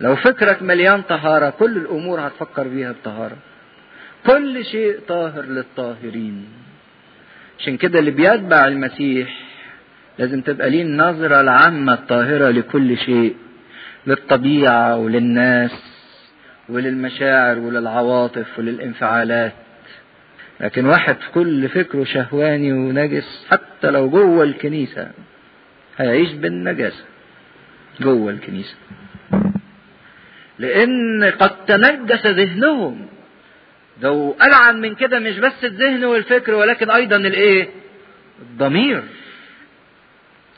[0.00, 3.36] لو فكرك مليان طهارة كل الأمور هتفكر فيها بطهارة.
[4.26, 6.44] كل شيء طاهر للطاهرين.
[7.58, 9.38] عشان كده اللي بيتبع المسيح
[10.18, 13.36] لازم تبقى ليه النظرة العامة الطاهرة لكل شيء
[14.06, 15.93] للطبيعة وللناس.
[16.68, 19.52] وللمشاعر وللعواطف وللانفعالات.
[20.60, 25.10] لكن واحد كل فكره شهواني ونجس حتى لو جوه الكنيسة
[25.98, 27.04] هيعيش بالنجاسة.
[28.00, 28.74] جوه الكنيسة.
[30.58, 33.06] لأن قد تنجس ذهنهم.
[34.02, 37.68] لو ألعن من كده مش بس الذهن والفكر ولكن أيضا الإيه؟
[38.42, 39.02] الضمير.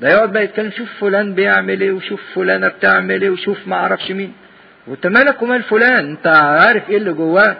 [0.00, 4.11] ده يقعد بقى يتكلم شوف فلان بيعمل إيه وشوف فلانة بتعمل إيه وشوف ما أعرفش
[4.11, 4.32] مين.
[4.87, 7.57] وانت مالك ومال فلان انت عارف إيه اللي جواه؟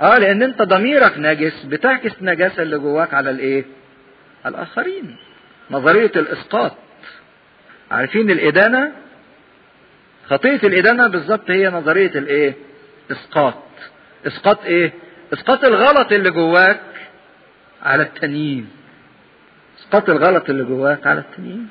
[0.00, 3.64] آه لأن انت ضميرك نجس بتعكس نجاسة اللي جواك على الايه؟
[4.44, 5.16] على الآخرين.
[5.70, 6.72] نظرية الإسقاط.
[7.90, 8.92] عارفين الإدانة؟
[10.28, 12.54] خطية الإدانة بالظبط هي نظرية الايه؟
[13.10, 13.62] إسقاط.
[14.26, 14.92] إسقاط إيه؟
[15.32, 16.80] إسقاط الغلط اللي جواك
[17.82, 18.68] على التانيين.
[19.78, 21.68] إسقاط الغلط اللي جواك على التانيين.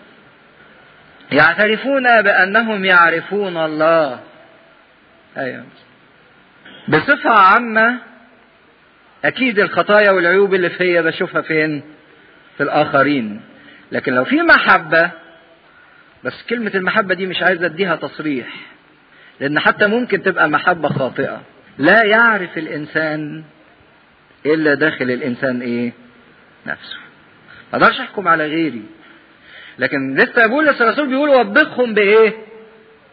[1.31, 4.19] يعترفون بأنهم يعرفون الله.
[5.37, 5.63] أيوه.
[6.87, 7.97] بصفة عامة
[9.25, 11.81] أكيد الخطايا والعيوب اللي فيا بشوفها فين؟
[12.57, 13.41] في الآخرين.
[13.91, 15.11] لكن لو في محبة
[16.23, 18.47] بس كلمة المحبة دي مش عايز أديها تصريح.
[19.39, 21.41] لأن حتى ممكن تبقى محبة خاطئة.
[21.77, 23.43] لا يعرف الإنسان
[24.45, 25.93] إلا داخل الإنسان إيه؟
[26.65, 26.97] نفسه.
[27.73, 28.83] ما أقدرش أحكم على غيري.
[29.79, 32.33] لكن لسه بولس الرسول بيقول وبخهم بإيه؟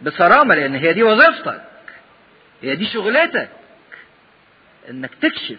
[0.02, 1.62] بصرامة لأن هي دي وظيفتك.
[2.62, 3.48] هي دي شغلتك
[4.90, 5.58] إنك تكشف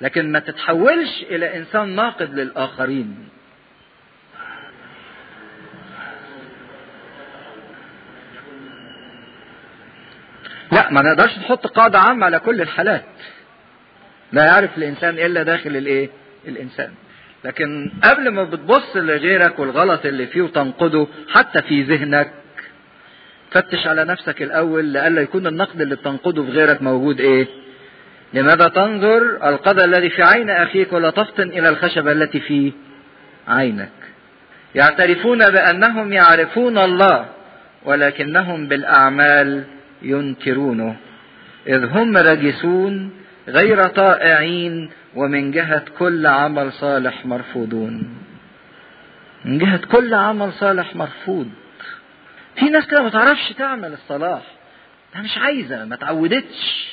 [0.00, 3.28] لكن ما تتحولش إلى إنسان ناقد للآخرين.
[10.72, 13.04] لا ما نقدرش نحط قاعدة عامة على كل الحالات.
[14.32, 16.10] لا يعرف الإنسان إلا داخل الإيه؟
[16.48, 16.92] الإنسان.
[17.44, 22.32] لكن قبل ما بتبص لغيرك والغلط اللي فيه وتنقده حتى في ذهنك
[23.50, 27.46] فتش على نفسك الأول لئلا يكون النقد اللي بتنقده في غيرك موجود إيه؟
[28.34, 32.72] لماذا تنظر؟ القدر الذي في عين أخيك ولا تفطن إلى الخشبة التي في
[33.48, 33.90] عينك.
[34.74, 37.26] يعترفون بأنهم يعرفون الله
[37.84, 39.64] ولكنهم بالأعمال
[40.02, 40.96] ينكرونه.
[41.66, 43.10] إذ هم رجسون
[43.48, 48.16] غير طائعين ومن جهة كل عمل صالح مرفوضون.
[49.44, 51.48] من جهة كل عمل صالح مرفوض.
[52.56, 54.42] في ناس كده ما تعرفش تعمل الصلاح
[55.14, 56.90] ده مش عايزة ما تعودتش.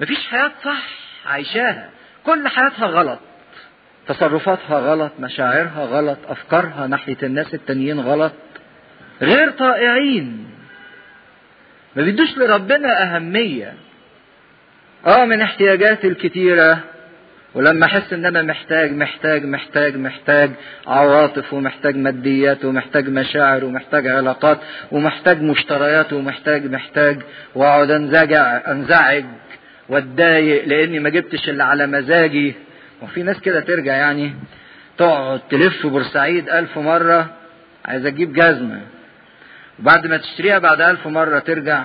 [0.00, 0.82] مفيش حياة صح
[1.26, 1.90] عايشاها.
[2.26, 3.18] كل حياتها غلط.
[4.08, 8.32] تصرفاتها غلط مشاعرها غلط أفكارها ناحية الناس التانيين غلط.
[9.22, 10.50] غير طائعين.
[11.96, 13.74] ما بيدوش لربنا أهمية.
[15.06, 16.80] آه من احتياجاتي الكتيرة.
[17.54, 20.50] ولما أحس إن أنا محتاج محتاج محتاج محتاج
[20.86, 24.58] عواطف ومحتاج ماديات ومحتاج مشاعر ومحتاج علاقات
[24.92, 27.20] ومحتاج مشتريات ومحتاج محتاج
[27.54, 28.32] وأقعد أنزعج
[28.68, 29.24] أنزعج
[29.88, 32.54] وأتضايق لأني ما جبتش اللي على مزاجي.
[33.02, 34.34] وفي ناس كده ترجع يعني
[34.98, 37.30] تقعد تلف بورسعيد ألف مرة
[37.84, 38.80] عايزة تجيب جزمة.
[39.78, 41.84] وبعد ما تشتريها بعد ألف مرة ترجع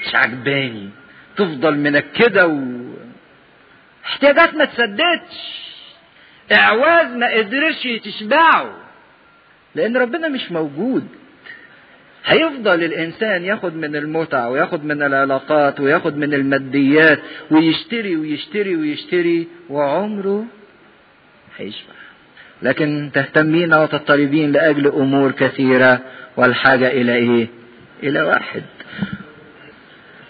[0.00, 0.88] مش عجباني.
[1.36, 2.86] تفضل منكدة و
[4.06, 5.66] احتياجات ما تسددش
[6.52, 8.76] اعواز ما قدرش تشبعه
[9.74, 11.06] لأن ربنا مش موجود
[12.24, 17.18] هيفضل الانسان ياخد من المتع وياخد من العلاقات وياخد من الماديات
[17.50, 20.44] ويشتري ويشتري ويشتري وعمره
[21.56, 21.94] هيشبع
[22.62, 26.00] لكن تهتمين وتضطربين لاجل امور كثيره
[26.36, 27.46] والحاجة إلى إيه
[28.02, 28.62] إلى واحد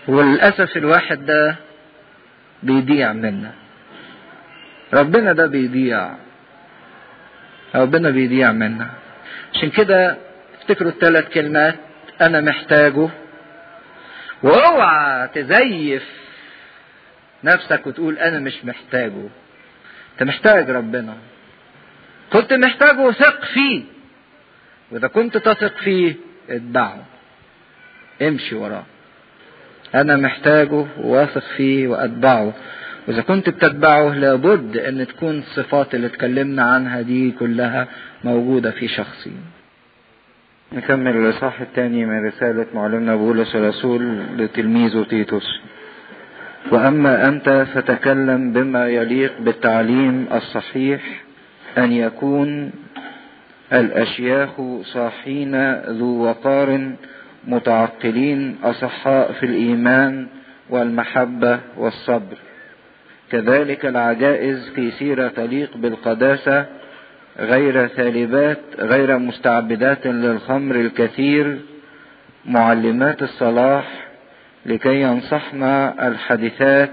[0.09, 1.57] وللاسف الواحد ده
[2.63, 3.53] بيضيع منا
[4.95, 6.11] ربنا ده بيضيع.
[7.75, 8.91] ربنا بيضيع منا.
[9.55, 10.17] عشان كده
[10.61, 11.75] افتكروا الثلاث كلمات
[12.21, 13.09] أنا محتاجه.
[14.43, 16.05] واوعى تزيف
[17.45, 19.29] نفسك وتقول أنا مش محتاجه.
[20.13, 21.17] أنت محتاج ربنا.
[22.33, 23.83] كنت محتاجه ثق فيه.
[24.91, 26.15] وإذا كنت تثق فيه
[26.51, 27.05] اتبعه.
[28.23, 28.85] امشي وراه.
[29.95, 32.53] أنا محتاجه واثق فيه وأتبعه.
[33.09, 37.89] وإذا كنت بتتبعه لابد أن تكون الصفات اللي اتكلمنا عنها دي كلها
[38.25, 39.33] موجودة في شخصي.
[40.73, 45.61] نكمل الإصحاح الثاني من رسالة معلمنا بولس الرسول لتلميذه تيتوس.
[46.73, 51.23] وأما أنت فتكلم بما يليق بالتعليم الصحيح
[51.79, 52.73] أن يكون
[53.73, 54.51] الأشياخ
[54.83, 56.91] صاحين ذو وقار
[57.49, 60.27] متعقلين أصحاء في الإيمان
[60.71, 62.37] والمحبة والصبر.
[63.33, 66.67] كذلك العجائز في سيرة تليق بالقداسة
[67.39, 71.59] غير ثالبات غير مستعبدات للخمر الكثير
[72.47, 74.07] معلمات الصلاح
[74.67, 76.91] لكي ينصحنا الحديثات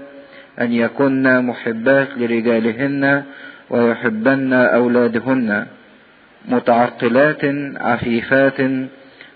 [0.60, 3.22] أن يكن محبات لرجالهن
[3.70, 5.66] ويحبن أولادهن
[6.48, 7.44] متعقلات
[7.76, 8.60] عفيفات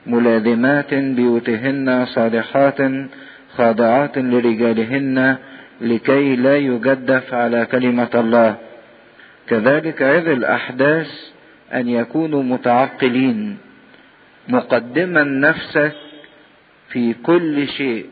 [0.07, 2.79] ملازمات بيوتهن صالحات
[3.57, 5.37] خاضعات لرجالهن
[5.81, 8.57] لكي لا يجدف على كلمة الله.
[9.49, 11.11] كذلك عظ الأحداث
[11.75, 13.59] أن يكونوا متعقلين
[14.49, 15.93] مقدما نفسك
[16.89, 18.07] في كل شيء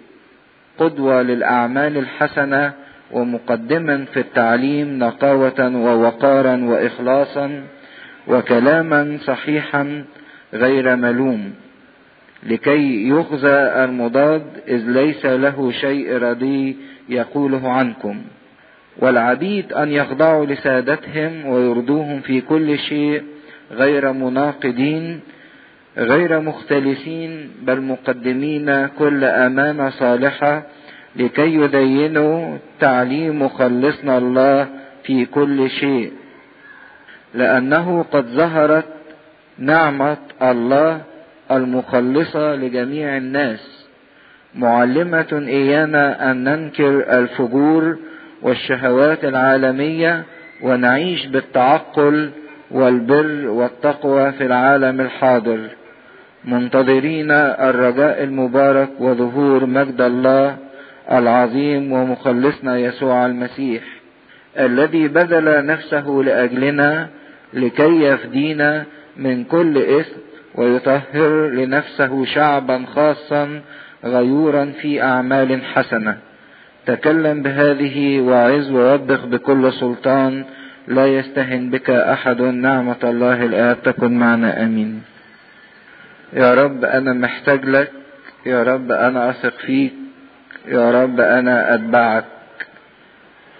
[0.78, 2.72] قدوة للأعمال الحسنة
[3.10, 7.62] ومقدما في التعليم نقاوة ووقارا وإخلاصا
[8.26, 10.04] وكلاما صحيحا
[10.54, 11.54] غير ملوم.
[12.42, 16.76] لكي يخزى المضاد إذ ليس له شيء ردي
[17.08, 18.22] يقوله عنكم.
[18.98, 23.22] والعبيد أن يخضعوا لسادتهم ويرضوهم في كل شيء
[23.72, 25.20] غير مناقضين
[25.98, 30.62] غير مختلسين بل مقدمين كل أمانة صالحة
[31.16, 34.68] لكي يدينوا تعليم مخلصنا الله
[35.04, 36.12] في كل شيء.
[37.34, 38.84] لأنه قد ظهرت
[39.58, 41.00] نعمة الله
[41.50, 43.86] المخلصة لجميع الناس.
[44.54, 47.96] معلمة إيانا أن ننكر الفجور
[48.42, 50.24] والشهوات العالمية
[50.62, 52.30] ونعيش بالتعقل
[52.70, 55.60] والبر والتقوى في العالم الحاضر.
[56.44, 60.56] منتظرين الرجاء المبارك وظهور مجد الله
[61.12, 63.82] العظيم ومخلصنا يسوع المسيح
[64.58, 67.08] الذي بذل نفسه لأجلنا
[67.52, 68.84] لكي يفدينا
[69.16, 70.20] من كل إثم
[70.56, 73.60] ويطهر لنفسه شعبا خاصا
[74.04, 76.18] غيورا في أعمال حسنة.
[76.86, 80.44] تكلم بهذه وعز ووبخ بكل سلطان
[80.88, 85.02] لا يستهن بك أحد نعمة الله الآب تكن معنا آمين.
[86.32, 87.92] يا رب أنا محتاج لك
[88.46, 89.92] يا رب أنا أثق فيك
[90.68, 92.24] يا رب أنا أتبعك.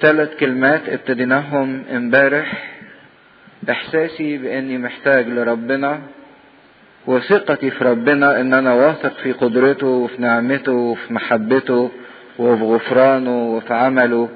[0.00, 2.76] ثلاث كلمات ابتديناهم امبارح
[3.70, 6.00] إحساسي بإني محتاج لربنا.
[7.06, 11.90] وثقتي في ربنا إن أنا واثق في قدرته وفي نعمته وفي محبته
[12.38, 14.28] وفي غفرانه وفي عمله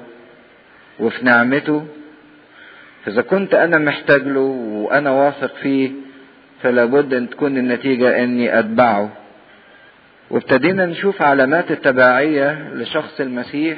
[0.99, 1.85] وفي نعمته.
[3.05, 4.39] فإذا كنت أنا محتاج له
[4.71, 5.91] وأنا واثق فيه
[6.61, 9.09] فلا بد أن تكون النتيجة إني أتبعه.
[10.29, 13.77] وابتدينا نشوف علامات التبعية لشخص المسيح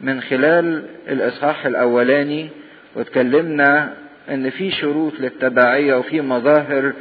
[0.00, 2.48] من خلال الإصحاح الأولاني
[2.94, 3.92] واتكلمنا
[4.30, 6.92] إن في شروط للتبعية وفي مظاهر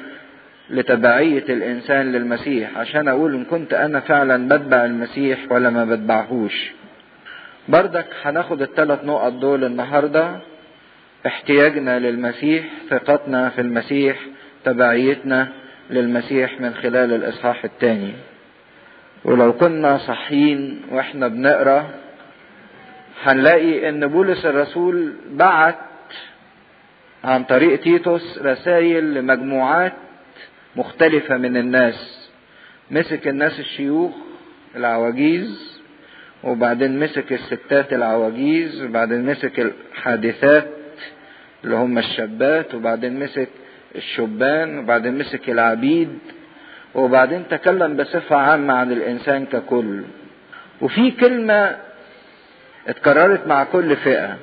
[0.69, 2.77] لتبعية الإنسان للمسيح.
[2.77, 6.71] عشان أقول إن كنت أنا فعلا بتبع المسيح ولا ما بتبعهوش.
[7.67, 10.31] بردك هناخد الثلاث نقط دول النهارده.
[11.27, 14.17] احتياجنا للمسيح ثقتنا في المسيح
[14.63, 15.47] تبعيتنا
[15.89, 18.13] للمسيح من خلال الإصحاح الثاني.
[19.25, 21.85] ولو كنا صحيين وإحنا بنقرأ
[23.23, 25.75] هنلاقي إن بولس الرسول بعت
[27.23, 29.93] عن طريق تيتوس رسائل لمجموعات
[30.77, 32.29] مختلفة من الناس.
[32.91, 34.11] مسك الناس الشيوخ
[34.75, 35.81] العواجيز
[36.43, 40.67] وبعدين مسك الستات العواجيز وبعدين مسك الحادثات
[41.63, 43.49] اللي هم الشابات وبعدين مسك
[43.95, 46.19] الشبان وبعدين مسك العبيد
[46.95, 50.03] وبعدين تكلم بصفة عامة عن الإنسان ككل.
[50.81, 51.77] وفي كلمة
[52.87, 54.37] اتكررت مع كل فئة.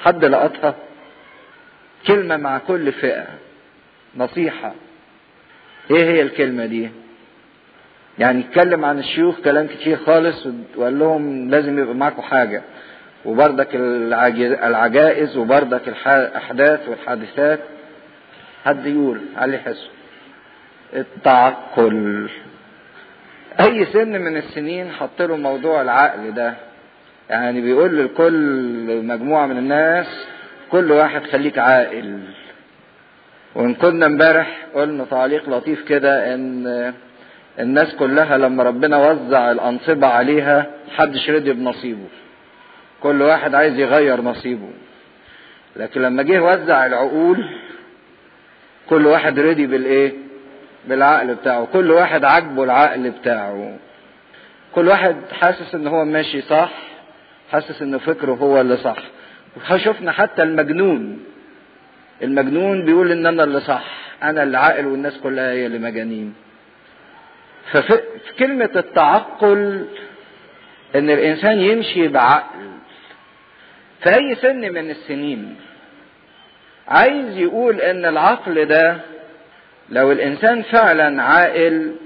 [0.00, 0.74] حد لقطها؟
[2.06, 3.26] كلمة مع كل فئة.
[4.16, 4.74] نصيحة.
[5.90, 6.88] إيه هي الكلمة دي؟
[8.18, 12.62] يعني اتكلم عن الشيوخ كلام كتير خالص وقال لهم لازم يبقى معاكم حاجة.
[13.24, 17.60] وبردك العجائز وبردك الأحداث والحادثات.
[18.64, 19.88] حد يقول؟ علي حسه
[20.94, 22.30] التعقل.
[23.60, 26.54] أي سن من السنين حط له موضوع العقل ده؟
[27.30, 30.26] يعني بيقول لكل مجموعة من الناس
[30.70, 32.18] كل واحد خليك عاقل.
[33.58, 36.94] وإن كنا امبارح قلنا تعليق لطيف كده إن
[37.58, 42.06] الناس كلها لما ربنا وزع الأنصبة عليها محدش رضي بنصيبه.
[43.02, 44.70] كل واحد عايز يغير نصيبه.
[45.76, 47.44] لكن لما جه وزع العقول
[48.90, 50.12] كل واحد رضي بالإيه؟
[50.88, 51.68] بالعقل بتاعه.
[51.72, 53.76] كل واحد عاجبه العقل بتاعه.
[54.74, 56.72] كل واحد حاسس إن هو ماشي صح
[57.52, 58.96] حاسس إن فكره هو اللي صح.
[59.76, 61.27] شفنا حتى المجنون
[62.22, 63.84] المجنون بيقول إن أنا اللي صح
[64.22, 66.34] أنا اللي عاقل والناس كلها هي اللي مجانين.
[67.72, 68.00] ففي
[68.38, 69.86] كلمة التعقل
[70.94, 72.68] إن الإنسان يمشي بعقل.
[74.02, 75.56] في أي سن من السنين
[76.88, 78.96] عايز يقول إن العقل ده
[79.88, 81.96] لو الإنسان فعلا عاقل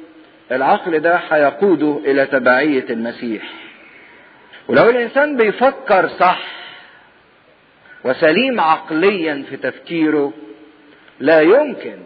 [0.52, 3.42] العقل ده هيقوده إلى تبعية المسيح.
[4.68, 6.40] ولو الإنسان بيفكر صح
[8.04, 10.32] وسليم عقليا في تفكيره
[11.20, 11.96] لا يمكن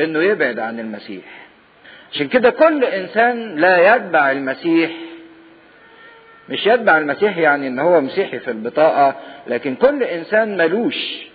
[0.00, 1.24] إنه يبعد عن المسيح.
[2.12, 4.90] عشان كده كل إنسان لا يتبع المسيح.
[6.48, 9.16] مش يتبع المسيح يعني إن هو مسيحي في البطاقة
[9.46, 11.26] لكن كل إنسان ملوش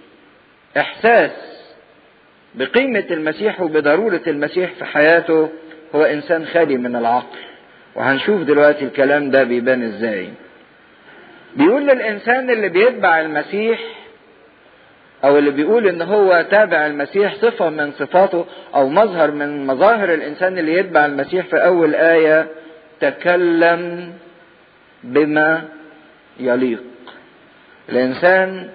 [0.77, 1.31] إحساس
[2.55, 5.49] بقيمة المسيح وبضرورة المسيح في حياته.
[5.95, 7.37] هو إنسان خالي من العقل.
[7.95, 10.29] وهنشوف دلوقتي الكلام ده بيبان إزاي.
[11.55, 13.79] بيقول للإنسان اللي بيتبع المسيح
[15.23, 18.45] أو اللي بيقول إن هو تابع المسيح صفة من صفاته
[18.75, 22.47] أو مظهر من مظاهر الإنسان اللي يتبع المسيح في أول آية
[22.99, 24.13] تكلم
[25.03, 25.63] بما
[26.39, 26.83] يليق.
[27.89, 28.69] الإنسان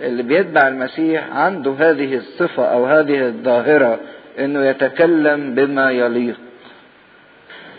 [0.00, 4.00] اللي بيتبع المسيح عنده هذه الصفة أو هذه الظاهرة
[4.38, 6.36] إنه يتكلم بما يليق.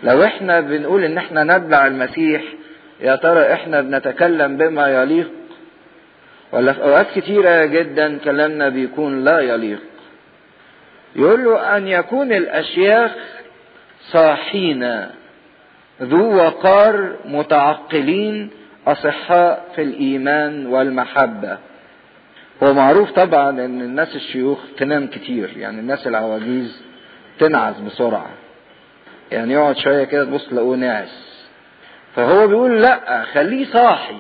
[0.04, 2.44] لو إحنا بنقول إن إحنا نتبع المسيح
[3.02, 5.32] يا ترى إحنا بنتكلم بما يليق؟
[6.52, 9.82] ولا في أوقات كتيرة جدا كلامنا بيكون لا يليق.
[11.16, 13.12] يقول له أن يكون الأشياخ
[14.12, 15.06] صاحين
[16.02, 18.49] ذو وقار متعقلين
[18.88, 21.58] أصحاء في الإيمان والمحبة.
[22.64, 26.82] هو معروف طبعا إن الناس الشيوخ تنام كتير يعني الناس العواجيز
[27.39, 28.30] تنعس بسرعة.
[29.32, 31.31] يعني يقعد شوية كده تبص تلاقوه ناعس.
[32.16, 34.16] فهو بيقول لا خليه صاحي.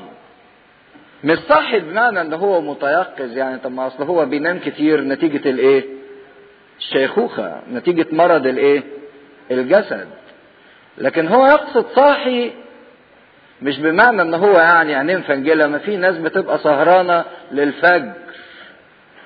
[1.23, 5.85] مش صاحي بمعنى إن هو متيقظ يعني طب ما أصل هو بينام كتير نتيجة الإيه؟
[6.79, 8.83] الشيخوخة نتيجة مرض الإيه؟
[9.51, 10.07] الجسد.
[10.97, 12.51] لكن هو يقصد صاحي
[13.61, 18.11] مش بمعنى إن هو يعني عينيه مفنجله ما في ناس بتبقى سهرانة للفجر.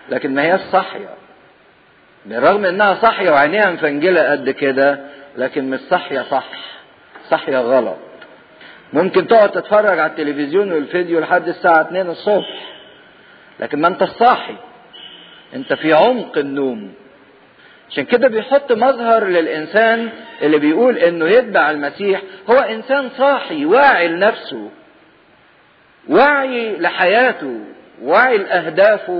[0.10, 1.10] لكن ما هياش صاحية.
[2.26, 5.00] بالرغم إنها صاحية وعينيها مفنجلة قد كده
[5.38, 6.50] لكن مش صاحية صح
[7.30, 7.98] صاحية غلط.
[8.94, 12.76] ممكن تقعد تتفرج على التلفزيون والفيديو لحد الساعة 2 الصبح.
[13.60, 14.56] لكن ما انت صاحي.
[15.56, 16.94] انت في عمق النوم.
[17.90, 20.10] عشان كده بيحط مظهر للإنسان
[20.42, 22.22] اللي بيقول إنه يتبع المسيح.
[22.50, 24.70] هو إنسان صاحي واعي لنفسه.
[26.08, 27.60] واعي لحياته.
[28.02, 29.14] واعي لأهدافه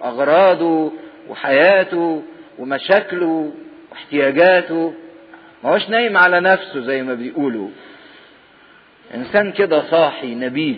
[0.00, 0.92] وأغراضه
[1.28, 2.22] وحياته
[2.58, 3.52] ومشاكله
[3.90, 4.94] واحتياجاته.
[5.64, 7.68] ما هوش نايم على نفسه زي ما بيقولوا.
[9.14, 10.76] إنسان كده صاحي نبيه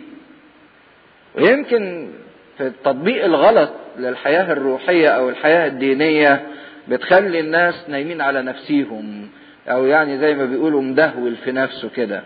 [1.34, 2.10] ويمكن
[2.58, 6.46] في التطبيق الغلط للحياة الروحية أو الحياة الدينية
[6.88, 9.28] بتخلي الناس نايمين على نفسيهم
[9.68, 12.22] أو يعني زي ما بيقولوا مدهول في نفسه كده.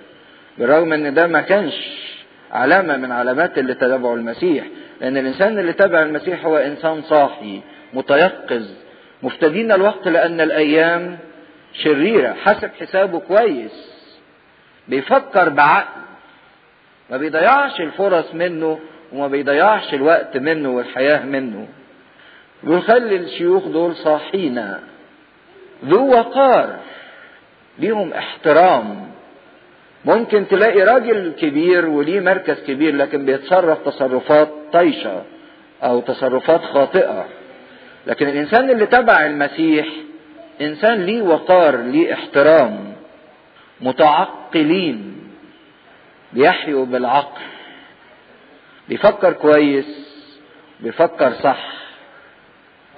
[0.59, 1.75] بالرغم إن ده ما كانش
[2.53, 4.65] علامة من علامات اللي تبعوا المسيح.
[5.01, 7.61] لأن الإنسان اللي تبع المسيح هو إنسان صاحي
[7.95, 8.67] متيقظ
[9.23, 11.19] مفتدين الوقت لأن الأيام
[11.73, 13.98] شريرة حسب حسابه كويس.
[14.89, 16.01] بيفكر بعقل.
[17.11, 18.78] ما بيضيعش الفرص منه
[19.12, 21.68] وما بيضيعش الوقت منه والحياة منه.
[22.64, 24.74] ويخلي الشيوخ دول صاحين
[25.84, 26.76] ذو وقار.
[27.78, 29.09] ليهم احترام.
[30.05, 35.22] ممكن تلاقي راجل كبير وليه مركز كبير لكن بيتصرف تصرفات طيشة
[35.82, 37.24] أو تصرفات خاطئة.
[38.07, 39.86] لكن الإنسان اللي تبع المسيح
[40.61, 42.98] إنسان ليه وقار ليه احترام.
[43.81, 45.14] متعقلين
[46.33, 47.43] بيحيوا بالعقل
[48.89, 50.09] بيفكر كويس
[50.81, 51.72] بيفكر صح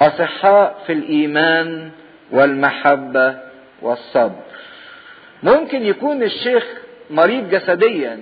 [0.01, 1.91] أصحاء في الإيمان
[2.31, 3.39] والمحبة
[3.83, 4.43] والصبر.
[5.43, 6.65] ممكن يكون الشيخ
[7.11, 8.21] مريض جسديا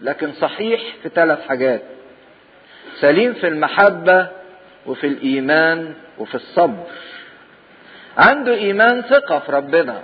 [0.00, 1.82] لكن صحيح في ثلاث حاجات.
[3.00, 4.28] سليم في المحبة
[4.86, 6.86] وفي الإيمان وفي الصبر.
[8.16, 10.02] عنده إيمان ثقة في ربنا.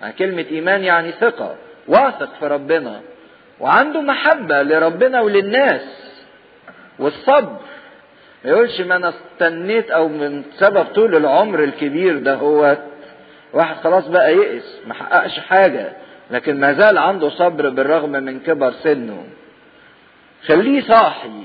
[0.00, 1.56] يعني كلمة إيمان يعني ثقة،
[1.88, 3.00] واثق في ربنا.
[3.60, 6.14] وعنده محبة لربنا وللناس.
[6.98, 7.56] والصبر
[8.44, 12.76] ما يقولش ما أنا استنيت أو من سبب طول العمر الكبير ده هو
[13.52, 15.92] واحد خلاص بقى يئس ما حققش حاجة
[16.30, 19.24] لكن ما زال عنده صبر بالرغم من كبر سنه
[20.46, 21.42] خليه صاحي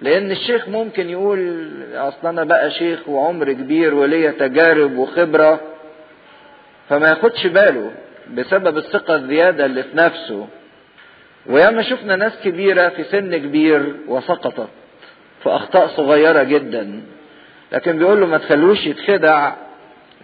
[0.00, 1.62] لأن الشيخ ممكن يقول
[1.94, 5.60] أصل أنا بقى شيخ وعمر كبير وليا تجارب وخبرة
[6.88, 7.92] فما ياخدش باله
[8.30, 10.46] بسبب الثقة الزيادة اللي في نفسه.
[11.46, 14.68] وياما شفنا ناس كبيرة في سن كبير وسقطت
[15.42, 17.02] في أخطاء صغيرة جدا.
[17.72, 19.52] لكن بيقول له ما تخلوش يتخدع.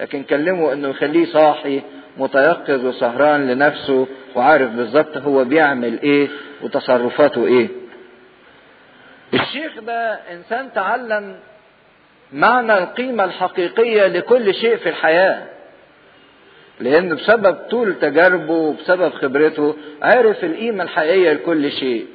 [0.00, 1.82] لكن كلمه إنه يخليه صاحي
[2.16, 6.28] متيقظ وسهران لنفسه وعارف بالظبط هو بيعمل إيه
[6.62, 7.68] وتصرفاته إيه.
[9.34, 11.36] الشيخ ده إنسان تعلم
[12.32, 15.42] معنى القيمة الحقيقية لكل شيء في الحياة.
[16.80, 22.06] لأن بسبب طول تجاربه وبسبب خبرته عرف القيمة الحقيقية لكل شيء.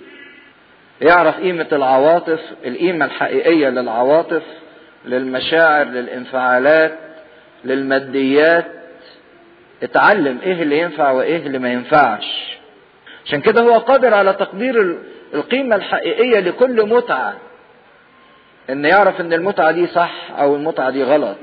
[1.01, 4.43] يعرف قيمة العواطف القيمة الحقيقية للعواطف
[5.05, 6.97] للمشاعر للانفعالات
[7.65, 8.65] للماديات.
[9.83, 12.57] اتعلم إيه اللي ينفع وإيه اللي ما ينفعش.
[13.25, 14.97] عشان كده هو قادر على تقدير
[15.33, 17.33] القيمة الحقيقية لكل متعة.
[18.69, 21.37] إن يعرف إن المتعة دي صح أو المتعة دي غلط.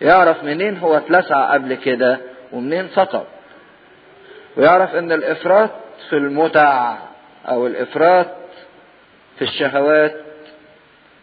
[0.00, 2.18] يعرف منين هو اتلسع قبل كده
[2.52, 3.26] ومنين سقط.
[4.56, 5.70] ويعرف إن الإفراط
[6.10, 6.96] في المتع
[7.48, 8.26] أو الإفراط
[9.38, 10.14] في الشهوات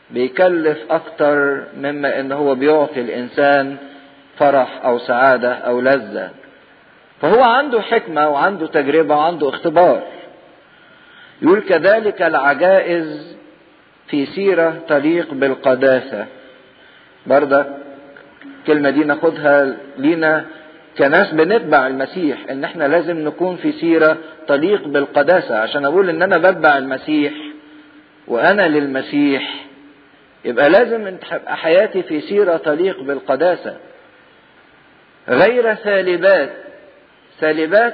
[0.09, 3.77] بيكلف أكتر مما إن هو بيعطي الإنسان
[4.39, 6.29] فرح أو سعادة أو لذة.
[7.21, 10.03] فهو عنده حكمة وعنده تجربة وعنده اختبار.
[11.41, 13.37] يقول كذلك العجائز
[14.07, 16.25] في سيرة تليق بالقداسة.
[17.25, 17.67] برضك
[18.69, 20.45] الكلمة دي ناخدها لينا
[20.97, 25.57] كناس بنتبع المسيح إن إحنا لازم نكون في سيرة تليق بالقداسة.
[25.59, 27.33] عشان أقول إن أنا بتبع المسيح
[28.27, 29.65] وأنا للمسيح
[30.45, 33.77] يبقى لازم تبقى حياتي في سيرة تليق بالقداسة.
[35.29, 36.49] غير سالبات
[37.39, 37.93] سالبات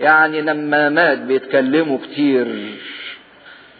[0.00, 2.46] يعني نمامات بيتكلموا كتير.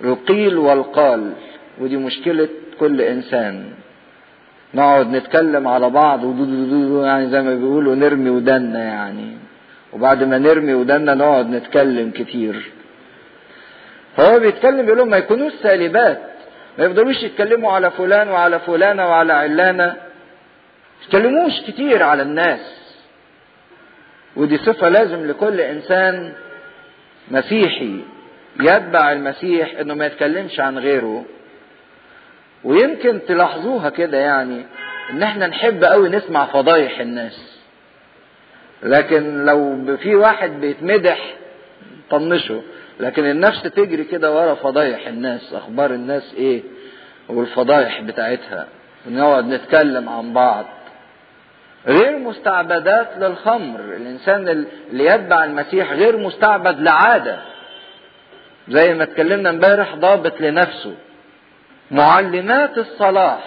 [0.04, 1.32] القيل والقال
[1.80, 2.48] ودي مشكلة
[2.80, 3.70] كل إنسان.
[4.74, 6.24] نقعد نتكلم على بعض
[7.04, 9.36] يعني زي ما بيقولوا نرمي ودنا يعني.
[9.92, 12.72] وبعد ما نرمي ودنا نقعد نتكلم كتير.
[14.16, 16.20] فهو بيتكلم بيقول لهم ما يكونوش سالبات.
[16.78, 19.94] ما يفضلوش يتكلموا على فلان وعلى فلانة وعلى علانة.
[21.04, 22.94] يتكلموش كتير على الناس.
[24.36, 26.32] ودي صفة لازم لكل إنسان
[27.30, 28.00] مسيحي.
[28.60, 31.24] يتبع المسيح إنه ما يتكلمش عن غيره.
[32.64, 34.66] ويمكن تلاحظوها كده يعني
[35.10, 37.60] إن إحنا نحب قوي نسمع فضايح الناس.
[38.82, 41.34] لكن لو في واحد بيتمدح
[42.10, 42.62] طنشه.
[43.00, 46.62] لكن النفس تجري كده ورا فضايح الناس أخبار الناس إيه
[47.28, 48.66] والفضايح بتاعتها.
[49.06, 50.64] ونقعد نتكلم عن بعض.
[51.86, 53.80] غير مستعبدات للخمر.
[53.80, 57.38] الإنسان اللي يتبع المسيح غير مستعبد لعادة.
[58.68, 60.94] زي ما اتكلمنا امبارح ضابط لنفسه.
[61.90, 63.38] معلمات الصلاح.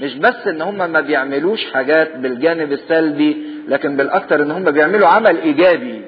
[0.00, 3.36] مش بس إن هم ما بيعملوش حاجات بالجانب السلبي
[3.68, 6.04] لكن بالأكثر إن هم بيعملوا عمل إيجابي.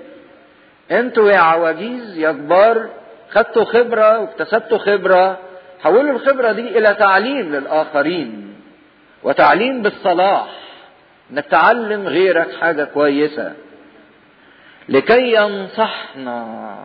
[0.90, 2.88] أنتوا يا عواجيز يا كبار
[3.30, 5.38] خدتوا خبرة واكتسبتوا خبرة
[5.82, 8.54] حولوا الخبرة دي إلى تعليم للآخرين
[9.22, 10.46] وتعليم بالصلاح
[11.30, 13.52] إنك تعلم غيرك حاجة كويسة.
[14.88, 16.76] لكي ينصحنا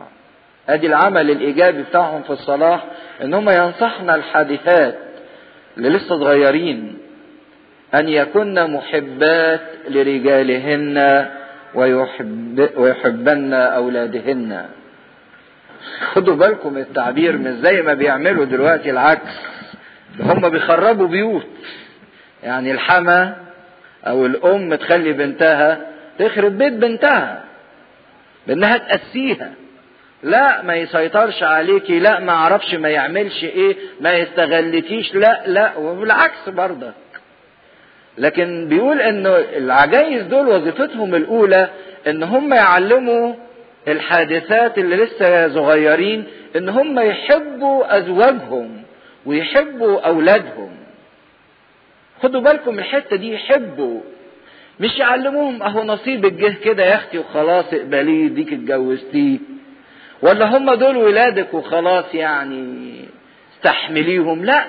[0.68, 2.84] أدي العمل الإيجابي بتاعهم في الصلاح
[3.22, 4.98] إن هم ينصحنا الحادثات
[5.76, 6.98] اللي لسه صغيرين
[7.94, 11.28] أن يكن محبات لرجالهن
[11.74, 14.66] ويحب ويحبن أولادهن.
[16.12, 19.40] خدوا بالكم التعبير مش زي ما بيعملوا دلوقتي العكس.
[20.20, 21.46] هم بيخربوا بيوت.
[22.42, 23.36] يعني الحما
[24.06, 25.80] أو الأم تخلي بنتها
[26.18, 27.44] تخرب بيت بنتها
[28.46, 29.50] بأنها تأسيها
[30.22, 36.48] لا ما يسيطرش عليكي لا ما عرفش ما يعملش إيه ما يستغلكيش لا لا وبالعكس
[36.48, 36.94] برضك
[38.18, 41.68] لكن بيقول انه العجايز دول وظيفتهم الأولى
[42.06, 43.34] إن هم يعلموا
[43.88, 46.24] الحادثات اللي لسه صغيرين
[46.56, 48.82] إن هم يحبوا أزواجهم
[49.26, 50.70] ويحبوا أولادهم.
[52.22, 54.00] خدوا بالكم الحتة دي يحبوا.
[54.80, 59.38] مش يعلموهم أهو نصيبك جه كده يا أختي وخلاص اقبليه ديك اتجوزتيه.
[60.22, 62.94] ولا هم دول ولادك وخلاص يعني
[63.56, 64.64] استحمليهم؟ لا.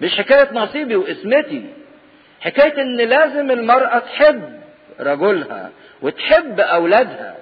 [0.00, 1.64] مش حكاية نصيبي واسمتي.
[2.40, 4.60] حكاية إن لازم المرأة تحب
[5.00, 5.70] رجلها
[6.02, 7.36] وتحب أولادها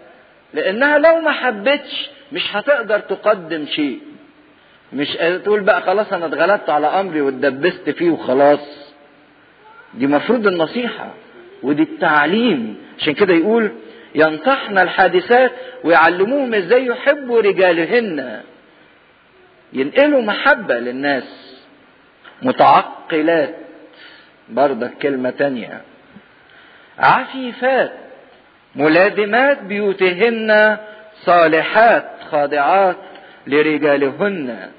[0.55, 4.01] لأنها لو ما حبتش مش هتقدر تقدم شيء.
[4.93, 5.09] مش
[5.45, 8.93] تقول بقى خلاص أنا اتغلبت على أمري واتدبست فيه وخلاص.
[9.95, 11.11] دي مفروض النصيحة
[11.62, 12.76] ودي التعليم.
[12.99, 13.72] عشان كده يقول
[14.14, 15.52] ينصحن الحادثات
[15.84, 18.40] ويعلموهم إزاي يحبوا رجالهن.
[19.72, 21.58] ينقلوا محبة للناس.
[22.42, 23.54] متعقلات.
[24.48, 25.80] برضك كلمة تانية.
[26.98, 27.92] عفيفات.
[28.74, 30.78] ملازمات بيوتهن
[31.24, 32.96] صالحات خاضعات
[33.46, 34.70] لرجالهن.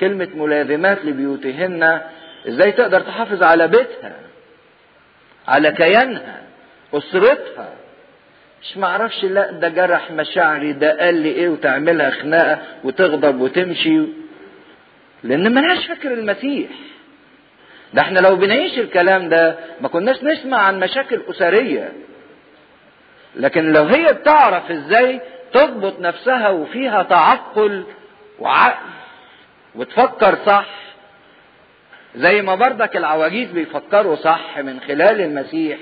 [0.00, 2.00] كلمة ملازمات لبيوتهن
[2.48, 4.12] إزاي تقدر تحافظ على بيتها
[5.48, 6.42] على كيانها
[6.94, 7.68] أسرتها
[8.64, 14.00] مش معرفش لا ده جرح مشاعري ده قال لي إيه وتعملها خناقة وتغضب وتمشي.
[15.22, 16.70] لأن ملهاش فكر المسيح.
[17.94, 21.92] ده إحنا لو بنعيش الكلام ده ما كناش نسمع عن مشاكل أسرية.
[23.36, 25.20] لكن لو هي بتعرف إزاي
[25.52, 27.84] تضبط نفسها وفيها تعقل
[28.38, 28.86] وعقل
[29.74, 30.66] وتفكر صح
[32.16, 35.78] زي ما بردك العواجيز بيفكروا صح من خلال المسيح.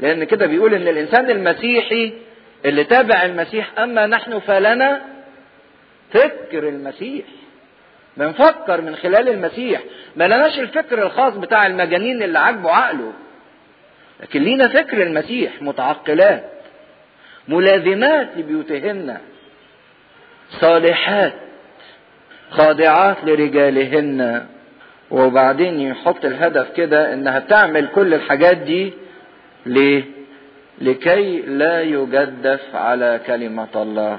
[0.00, 2.12] لأن كده بيقول إن الإنسان المسيحي
[2.64, 5.02] اللي تابع المسيح أما نحن فلنا
[6.12, 7.24] فكر المسيح
[8.16, 9.80] بنفكر من خلال المسيح
[10.16, 13.12] ما لناش الفكر الخاص بتاع المجانين اللي عاجبه عقله
[14.22, 16.44] لكن لينا فكر المسيح متعقلات
[17.48, 19.18] ملازمات لبيوتهن
[20.60, 21.32] صالحات
[22.50, 24.46] خاضعات لرجالهن
[25.10, 28.92] وبعدين يحط الهدف كده إنها تعمل كل الحاجات دي
[29.68, 30.04] ليه؟
[30.80, 34.18] لكي لا يجدف على كلمة الله.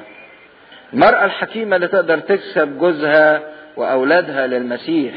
[0.94, 3.42] المرأة الحكيمة اللي تقدر تكسب جوزها
[3.78, 5.14] وأولادها للمسيح.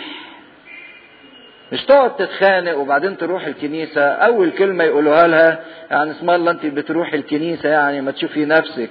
[1.72, 4.02] مش تقعد تتخانق وبعدين تروح الكنيسة.
[4.08, 5.60] أول كلمة يقولوها لها
[5.90, 8.90] يعني اسم الله أنت بتروحي الكنيسة يعني ما تشوفي نفسك.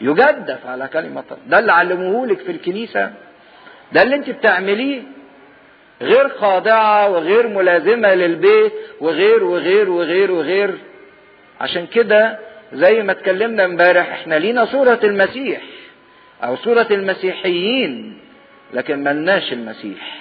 [0.00, 1.42] يجدف على كلمة الله.
[1.46, 3.10] ده اللي علموهولك في الكنيسة.
[3.92, 5.02] ده اللي أنت بتعمليه.
[6.02, 10.74] غير خاضعة وغير ملازمة للبيت وغير وغير وغير وغير.
[11.60, 12.38] عشان كده
[12.72, 15.60] زي ما اتكلمنا امبارح إحنا لينا صورة المسيح
[16.44, 18.18] أو صورة المسيحيين
[18.74, 20.18] لكن ملناش المسيح.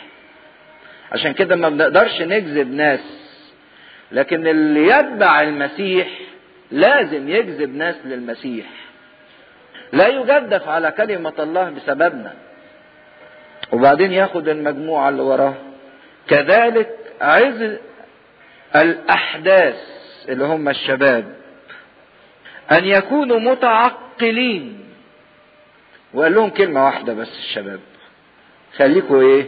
[1.12, 3.00] عشان كده ما بنقدرش نجذب ناس
[4.12, 6.08] لكن اللي يتبع المسيح
[6.72, 8.66] لازم يجذب ناس للمسيح.
[9.94, 12.34] لا يجدف على كلمة الله بسببنا.
[13.72, 15.54] وبعدين ياخد المجموعة اللي وراه.
[16.32, 16.90] كذلك
[17.22, 17.78] عز
[18.76, 19.76] الأحداث
[20.30, 21.36] اللي هم الشباب
[22.72, 24.86] أن يكونوا متعقلين.
[26.14, 27.80] وقال لهم كلمة واحدة بس الشباب
[28.78, 29.46] خليكوا إيه؟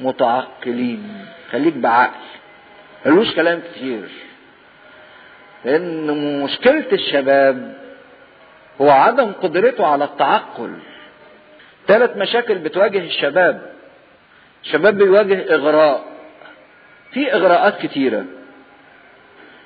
[0.00, 2.20] متعقلين خليك بعقل.
[3.06, 4.08] ملوش كلام كتير.
[5.64, 7.76] لأن مشكلة الشباب
[8.80, 10.78] هو عدم قدرته على التعقل.
[11.88, 13.71] ثلاث مشاكل بتواجه الشباب.
[14.62, 16.04] الشباب بيواجه إغراء.
[17.12, 18.24] في إغراءات كتيرة.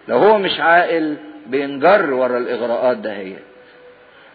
[0.09, 1.17] لو هو مش عاقل
[1.47, 3.43] بينجر ورا الإغراءات دهيت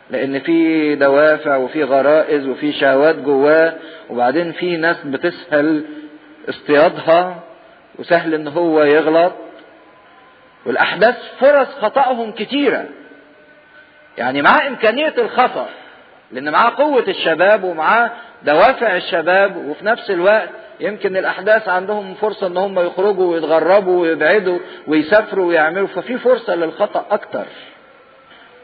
[0.10, 3.74] لأن في دوافع وفي غرائز وفي شهوات جواه
[4.10, 5.86] وبعدين في ناس بتسهل
[6.50, 7.44] اصطيادها
[8.00, 9.34] وسهل إن هو يغلط.
[10.66, 12.86] والأحداث فرص خطأهم كتيرة.
[14.18, 15.70] يعني معاه إمكانية الخطأ.
[16.34, 18.12] لأن معاه قوة الشباب ومعاه
[18.44, 25.46] دوافع الشباب وفي نفس الوقت يمكن الأحداث عندهم فرصة إن هم يخرجوا ويتغربوا ويبعدوا ويسافروا
[25.46, 27.46] ويعملوا ففي فرصة للخطأ أكتر.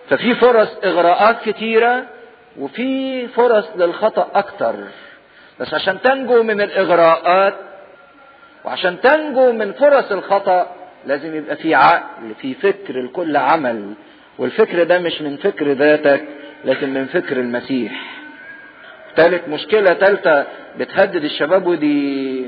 [0.09, 2.03] ففي فرص إغراءات كتيرة
[2.59, 4.75] وفي فرص للخطأ أكتر.
[5.59, 7.53] بس عشان تنجو من الإغراءات
[8.65, 10.67] وعشان تنجو من فرص الخطأ
[11.05, 13.93] لازم يبقى في عقل في فكر لكل عمل
[14.37, 16.23] والفكر ده مش من فكر ذاتك
[16.65, 17.91] لكن من فكر المسيح.
[19.15, 20.45] ثالث مشكلة ثالثة
[20.79, 22.45] بتهدد الشباب ودي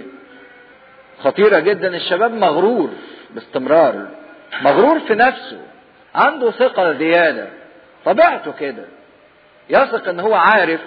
[1.24, 1.96] خطيرة جدا.
[1.96, 2.90] الشباب مغرور
[3.36, 4.08] باستمرار
[4.62, 5.58] مغرور في نفسه
[6.16, 7.48] عنده ثقة زيادة.
[8.06, 8.86] طبيعته كده.
[9.70, 10.80] يثق إن هو عارف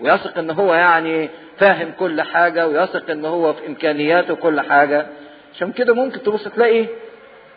[0.00, 5.06] ويثق إن هو يعني فاهم كل حاجة ويثق إن هو في إمكانياته كل حاجة.
[5.54, 6.86] عشان كده ممكن تبص تلاقي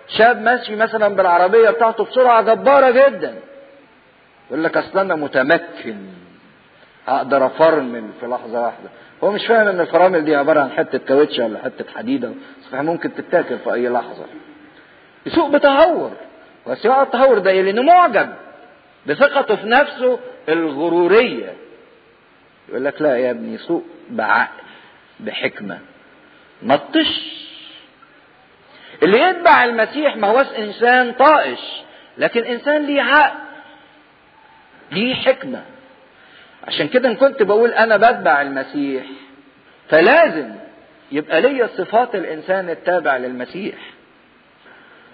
[0.07, 3.35] شاب ماشي مثلا بالعربية بتاعته بسرعة جبارة جدا.
[4.49, 5.97] يقول لك أصل أنا متمكن
[7.07, 8.89] هقدر أفرمل في لحظة واحدة.
[9.23, 12.31] هو مش فاهم إن الفرامل دي عبارة عن حتة كاوتش ولا حتة حديدة.
[12.69, 14.25] صحيح ممكن تتاكل في أي لحظة.
[15.25, 16.11] يسوق بتهور.
[16.85, 18.29] يقعد التهور ده لأنه معجب
[19.07, 20.19] بثقته في نفسه
[20.49, 21.53] الغرورية.
[22.69, 24.63] يقول لك لا يا ابني سوق بعقل
[25.19, 25.79] بحكمة.
[26.61, 26.79] ما
[29.03, 31.59] اللي يتبع المسيح ما هوش إنسان طائش
[32.17, 33.44] لكن إنسان ليه عقل.
[34.91, 35.61] ليه حكمة.
[36.67, 39.03] عشان كده إن كنت بقول أنا بتبع المسيح
[39.89, 40.49] فلازم
[41.11, 43.75] يبقى ليا صفات الإنسان التابع للمسيح.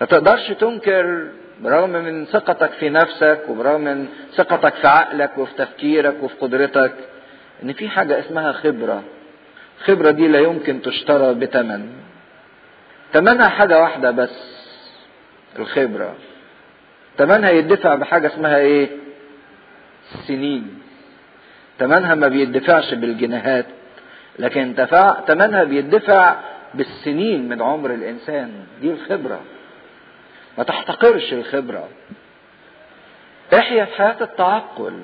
[0.02, 1.28] ما تقدرش تنكر
[1.62, 6.94] برغم من ثقتك في نفسك وبرغم من ثقتك في عقلك وفي تفكيرك وفي قدرتك
[7.64, 9.04] إن في حاجة اسمها خبرة.
[9.80, 11.90] الخبرة دي لا يمكن تشترى بثمن
[13.14, 14.62] ثمنها حاجة واحدة بس
[15.60, 16.16] الخبرة.
[17.18, 18.90] ثمنها يدفع بحاجة اسمها إيه؟
[20.28, 20.82] سنين.
[21.80, 23.66] ثمنها ما بيدفعش بالجنيهات
[24.39, 26.36] لكن تفع ثمنها بيدفع
[26.74, 28.51] بالسنين من عمر الإنسان.
[28.82, 29.41] دي الخبرة.
[30.57, 31.89] ما تحتقرش الخبرة.
[33.53, 35.01] احيا في حياة التعقل.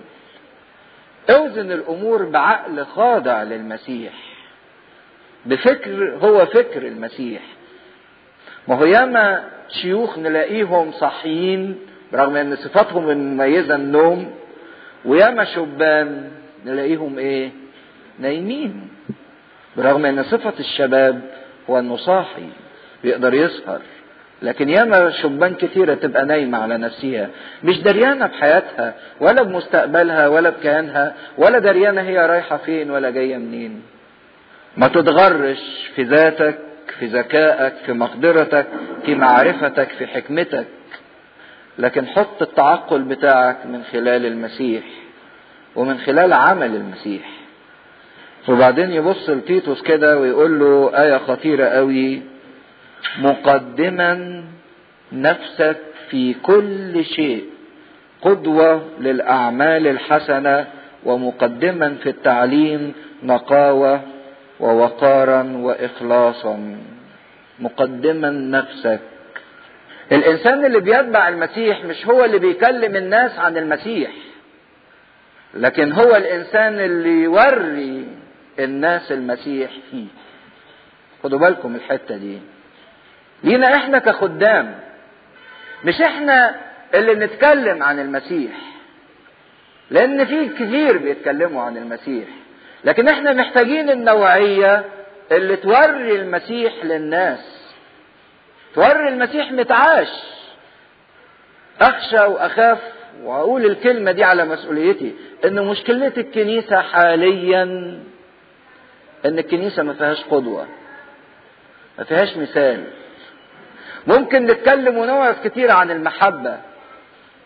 [1.30, 4.14] اوزن الأمور بعقل خاضع للمسيح.
[5.46, 7.42] بفكر هو فكر المسيح.
[8.68, 11.80] ما هو ياما شيوخ نلاقيهم صحيين
[12.14, 14.34] برغم إن صفاتهم المميزه النوم
[15.08, 16.32] وياما شبان
[16.66, 17.50] نلاقيهم إيه؟
[18.20, 18.88] نايمين.
[19.78, 21.22] برغم إن صفة الشباب
[21.70, 22.50] هو إنه صاحي
[23.04, 23.82] بيقدر يسهر.
[24.42, 27.30] لكن ياما شبان كتيرة تبقى نايمة على نفسها.
[27.64, 33.82] مش دريانة بحياتها ولا بمستقبلها ولا بكيانها ولا دريانة هي رايحة فين ولا جاية منين.
[34.78, 36.58] ما تتغرش في ذاتك
[37.00, 38.68] في ذكائك في مقدرتك
[39.06, 40.66] في معرفتك في حكمتك.
[41.80, 44.84] لكن حط التعقل بتاعك من خلال المسيح
[45.76, 47.30] ومن خلال عمل المسيح.
[48.50, 52.22] وبعدين يبص لتيتوس كده ويقول له آية خطيرة قوي
[53.20, 54.44] مقدما
[55.12, 55.78] نفسك
[56.10, 57.46] في كل شيء
[58.22, 60.68] قدوة للأعمال الحسنة
[61.06, 64.02] ومقدما في التعليم نقاوة
[64.60, 66.78] ووقارا وإخلاصا.
[67.60, 69.00] مقدما نفسك
[70.12, 74.12] الإنسان اللي بيتبع المسيح مش هو اللي بيكلم الناس عن المسيح
[75.54, 78.08] لكن هو الإنسان اللي يوري
[78.60, 80.06] الناس المسيح فيه.
[81.24, 82.40] خدوا بالكم الحتة دي.
[83.44, 84.80] لينا إحنا كخدام
[85.86, 86.56] مش إحنا
[86.94, 88.52] اللي نتكلم عن المسيح
[89.92, 92.28] لأن في كتير بيتكلموا عن المسيح
[92.84, 94.84] لكن إحنا محتاجين النوعية
[95.32, 97.57] اللي توري المسيح للناس.
[98.76, 100.10] توري المسيح متعاش.
[101.82, 102.80] أخشى وأخاف
[103.24, 105.16] وأقول الكلمة دي على مسؤوليتي
[105.46, 107.64] إن مشكله الكنيسة حاليا
[109.26, 110.68] إن الكنيسة ما فيهاش قدوة
[111.98, 112.84] ما فيهاش مثال.
[114.08, 116.58] ممكن نتكلم ونوعظ كتير عن المحبة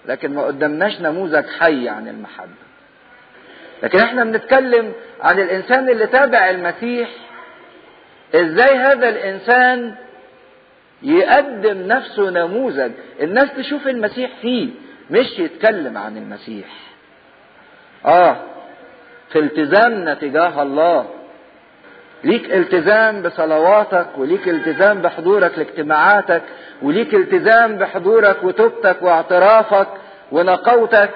[0.06, 2.62] لكن ما قدمناش نموذج حي عن المحبة.
[3.84, 7.10] لكن إحنا بنتكلم عن الإنسان اللي تابع المسيح
[8.36, 9.96] إزاي هذا الإنسان
[11.04, 12.91] يقدم نفسه نموذج.
[13.22, 14.70] الناس تشوف المسيح فيه
[15.12, 16.68] مش يتكلم عن المسيح.
[18.06, 18.36] آه
[19.30, 21.06] في التزامنا تجاه الله.
[22.24, 26.41] ليك التزام بصلواتك وليك التزام بحضورك لاجتماعاتك
[26.82, 29.88] وليك التزام بحضورك وتوبتك واعترافك
[30.32, 31.10] ونقوتك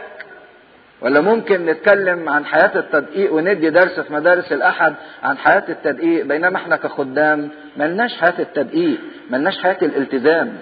[1.06, 6.58] ولا ممكن نتكلم عن حياة التدقيق وندي درس في مدارس الأحد عن حياة التدقيق بينما
[6.58, 9.00] إحنا كخدام ملناش حياة التدقيق
[9.30, 10.58] ملناش حياة الالتزام.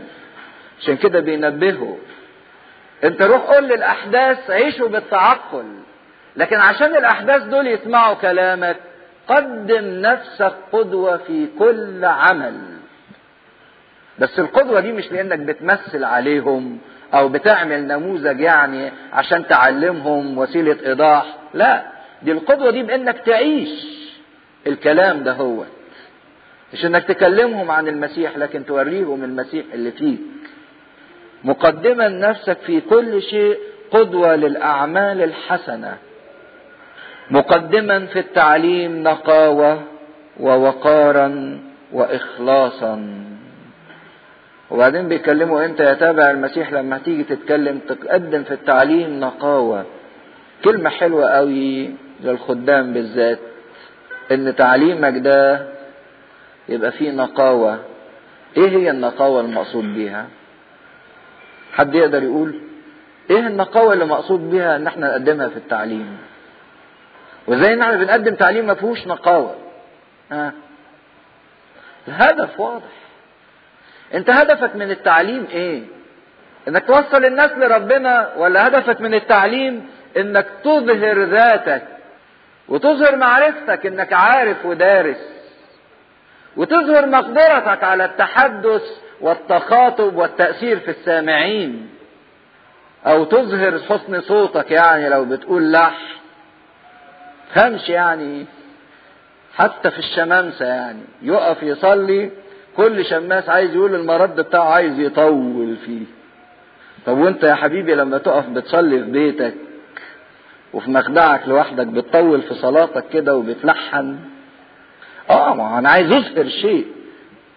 [0.81, 1.95] عشان كده بينبهوا.
[3.03, 5.65] أنت روح قول للأحداث عيشوا بالتعقل.
[6.35, 8.77] لكن عشان الأحداث دول يسمعوا كلامك
[9.27, 12.59] قدم نفسك قدوة في كل عمل.
[14.19, 16.77] بس القدوة دي مش لأنك بتمثل عليهم.
[17.13, 21.25] أو بتعمل نموذج يعني عشان تعلمهم وسيلة إيضاح.
[21.53, 21.83] لا
[22.21, 23.69] دي القدوة دي بأنك تعيش
[24.67, 25.63] الكلام ده هو.
[26.73, 30.19] مش إنك تكلمهم عن المسيح لكن توريهم المسيح اللي فيك.
[31.43, 33.57] مقدما نفسك في كل شيء
[33.91, 35.97] قدوة للأعمال الحسنة.
[37.31, 39.81] مقدما في التعليم نقاوة
[40.39, 41.59] ووقارا
[41.91, 43.23] وإخلاصا.
[44.73, 49.85] وبعدين بيكلموا انت يا تابع المسيح لما تيجي تتكلم تقدم في التعليم نقاوة.
[50.63, 51.91] كلمة حلوة قوي
[52.23, 53.39] للخدام بالذات
[54.31, 55.67] إن تعليمك ده
[56.69, 57.79] يبقى فيه نقاوة.
[58.57, 60.27] إيه هي النقاوة المقصود بيها؟
[61.73, 62.59] حد يقدر يقول؟
[63.29, 66.17] إيه النقاوة اللي مقصود بيها إن إحنا نقدمها في التعليم؟
[67.47, 69.55] وإزاي إن إحنا بنقدم تعليم ما فيهوش نقاوة؟
[70.31, 70.53] ها
[72.07, 73.02] الهدف واضح.
[74.13, 75.83] انت هدفك من التعليم إيه؟
[76.67, 79.87] انك توصل الناس لربنا ولا هدفك من التعليم
[80.17, 81.83] انك تظهر ذاتك
[82.67, 85.29] وتظهر معرفتك انك عارف ودارس
[86.57, 88.83] وتظهر مقدرتك على التحدث
[89.21, 91.89] والتخاطب والتأثير في السامعين
[93.05, 95.97] أو تظهر حسن صوتك يعني لو بتقول لح
[97.53, 98.45] فهمش يعني
[99.55, 102.31] حتى في الشمامسة يعني يقف يصلي
[102.77, 106.05] كل شماس عايز يقول المرد بتاعه عايز يطول فيه.
[107.05, 109.53] طب وانت يا حبيبي لما تقف بتصلي في بيتك
[110.73, 114.19] وفي مخدعك لوحدك بتطول في صلاتك كده وبتلحن.
[115.29, 116.87] آه ما أنا عايز اظهر شيء.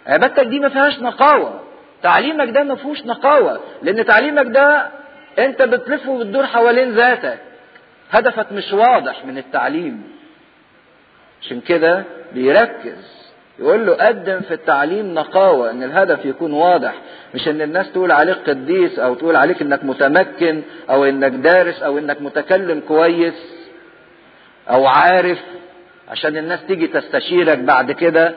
[0.06, 1.60] عبادتك دي ما فيهاش نقاوة.
[2.02, 4.90] تعليمك ده ما فيهوش نقاوة لأن تعليمك ده
[5.38, 7.38] أنت بتلف وبتدور حوالين ذاتك.
[8.10, 10.02] هدفك مش واضح من التعليم.
[11.42, 13.25] عشان كده بيركز.
[13.58, 16.94] يقول له قدم في التعليم نقاوة إن الهدف يكون واضح
[17.34, 21.98] مش إن الناس تقول عليك قديس أو تقول عليك إنك متمكن أو إنك دارس أو
[21.98, 23.66] إنك متكلم كويس
[24.70, 25.38] أو عارف
[26.08, 28.34] عشان الناس تيجي تستشيرك بعد كده.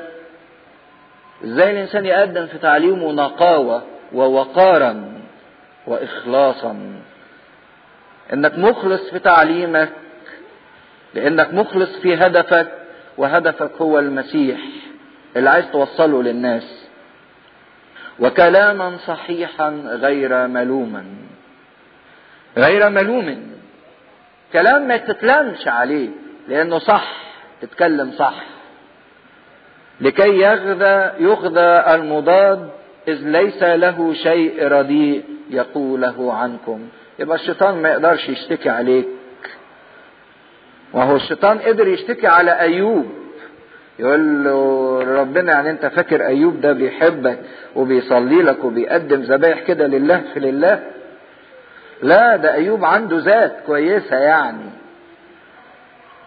[1.44, 5.14] إزاي الإنسان يقدم في تعليمه نقاوة ووقارا
[5.88, 7.02] وإخلاصا؟
[8.34, 9.90] إنك مخلص في تعليمك
[11.14, 12.68] لإنك مخلص في هدفك
[13.18, 14.60] وهدفك هو المسيح.
[15.38, 16.86] اللي عايز توصله للناس.
[18.20, 21.06] وكلاما صحيحا غير ملوما.
[22.58, 23.52] غير ملوم.
[24.54, 26.10] كلام ما تتلامش عليه
[26.48, 27.14] لأنه صح
[27.62, 28.44] تتكلم صح.
[30.02, 32.70] لكي يغذى يغذى المضاد
[33.08, 36.90] إذ ليس له شيء رديء يقوله عنكم.
[37.20, 39.08] يبقى الشيطان ما يقدرش يشتكي عليك.
[40.94, 43.19] وهو الشيطان قدر يشتكي على أيوب.
[44.00, 47.40] يقول له ربنا يعني انت فاكر ايوب ده بيحبك
[47.76, 50.84] وبيصلي لك وبيقدم ذبايح كده لله في لله؟
[52.02, 54.70] لا ده ايوب عنده ذات كويسة يعني.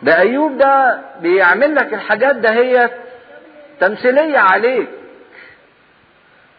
[0.03, 2.91] ده ايوب ده بيعمل لك الحاجات ده هي
[3.81, 4.89] تمثيلية عليك.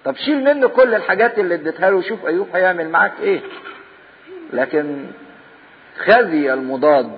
[0.06, 3.42] طب شيل منه كل الحاجات اللي اديتها له وشوف ايوب هيعمل معاك إيه.
[4.54, 5.06] لكن
[6.06, 7.12] خزي المضاد.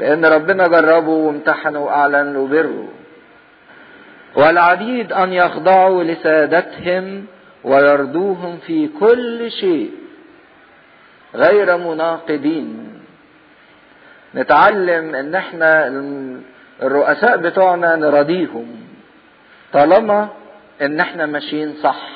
[0.00, 2.88] لأن ربنا جربه وامتحنه وأعلن له بره.
[4.36, 7.24] والعبيد أن يخضعوا لسادتهم
[7.64, 9.90] ويرضوهم في كل شيء
[11.34, 13.00] غير مناقضين.
[14.34, 15.86] نتعلم إن إحنا
[16.82, 18.66] الرؤساء بتوعنا نراضيهم
[19.72, 20.28] طالما
[20.82, 22.08] إن إحنا ماشيين صح.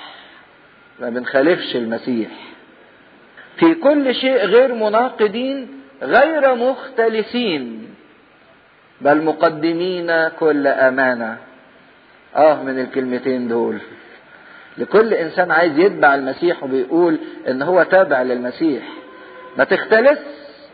[1.00, 2.30] ما بنخالفش المسيح.
[3.56, 7.94] في كل شيء غير مناقضين غير مختلسين
[9.00, 11.36] بل مقدمين كل أمانة.
[12.36, 13.78] آه من الكلمتين دول.
[14.78, 18.82] لكل إنسان عايز يتبع المسيح وبيقول إن هو تابع للمسيح.
[19.56, 20.18] ما تختلس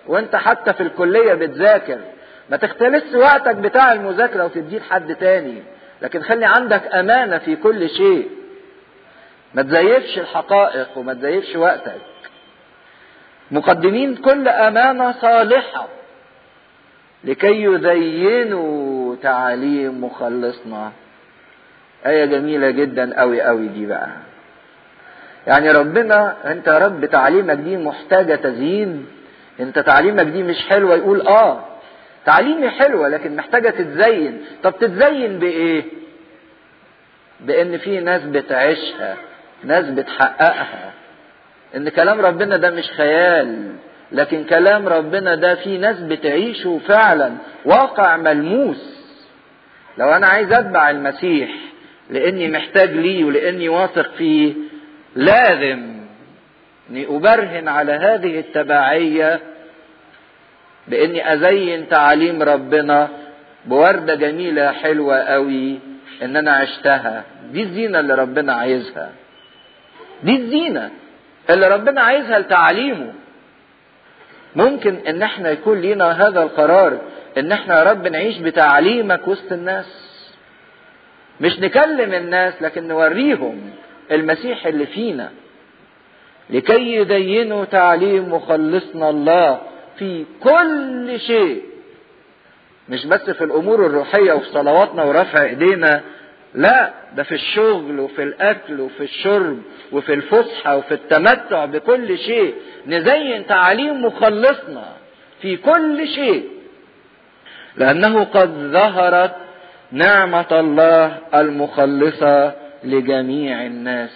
[0.07, 1.99] وأنت حتى في الكلية بتذاكر.
[2.51, 5.62] ما تختلس وقتك بتاع المذاكرة وتديه لحد تاني.
[6.03, 8.31] لكن خلي عندك أمانة في كل شيء.
[9.55, 12.01] ما تزيفش الحقائق وما تزيفش وقتك.
[13.51, 15.89] مقدمين كل امانه صالحة
[17.25, 20.93] لكي يزينوا تعاليم مخلصنا
[22.07, 24.09] آية جميلة جدا أوي أوي دي بقى.
[25.47, 29.07] يعني ربنا أنت يا رب تعليمك دي محتاجة تزيين،
[29.61, 31.65] أنت تعليمك دي مش حلوة يقول آه.
[32.27, 35.85] تعليمي حلوة لكن محتاجة تتزين، طب تتزين بإيه؟
[37.41, 39.17] بإن في ناس بتعيشها،
[39.65, 40.93] ناس بتحققها.
[41.77, 43.73] إن كلام ربنا ده مش خيال،
[44.12, 47.33] لكن كلام ربنا ده في ناس بتعيشه فعلا
[47.64, 49.01] واقع ملموس.
[49.99, 51.51] لو أنا عايز أتبع المسيح
[52.11, 54.55] لأني محتاج ليه ولأني واثق فيه
[55.16, 56.01] لازم
[56.91, 59.41] إني أبرهن على هذه التبعية
[60.89, 63.09] بإني أزين تعاليم ربنا
[63.67, 65.79] بوردة جميلة حلوة قوي
[66.22, 67.25] إن أنا عشتها.
[67.53, 69.11] دي الزينة اللي ربنا عايزها.
[70.22, 70.91] دي الزينة.
[71.55, 73.13] اللي ربنا عايزها لتعليمه.
[74.57, 76.99] ممكن إن إحنا يكون لينا هذا القرار
[77.39, 79.87] إن إحنا يا رب نعيش بتعليمك وسط الناس.
[81.41, 83.71] مش نكلم الناس لكن نوريهم
[84.11, 85.31] المسيح اللي فينا.
[86.51, 89.61] لكي يدينوا تعليم مخلصنا الله
[89.99, 91.63] في كل شيء.
[92.89, 96.01] مش بس في الأمور الروحية وفي صلواتنا ورفع إيدينا
[96.55, 99.59] لا ده في الشغل وفي الأكل وفي الشرب
[99.93, 102.55] وفي الفسحة وفي التمتع بكل شيء
[102.87, 104.85] نزين تعاليم مخلصنا
[105.43, 106.45] في كل شيء
[107.77, 109.35] لأنه قد ظهرت
[109.93, 112.53] نعمة الله المخلصة
[112.85, 114.11] لجميع الناس.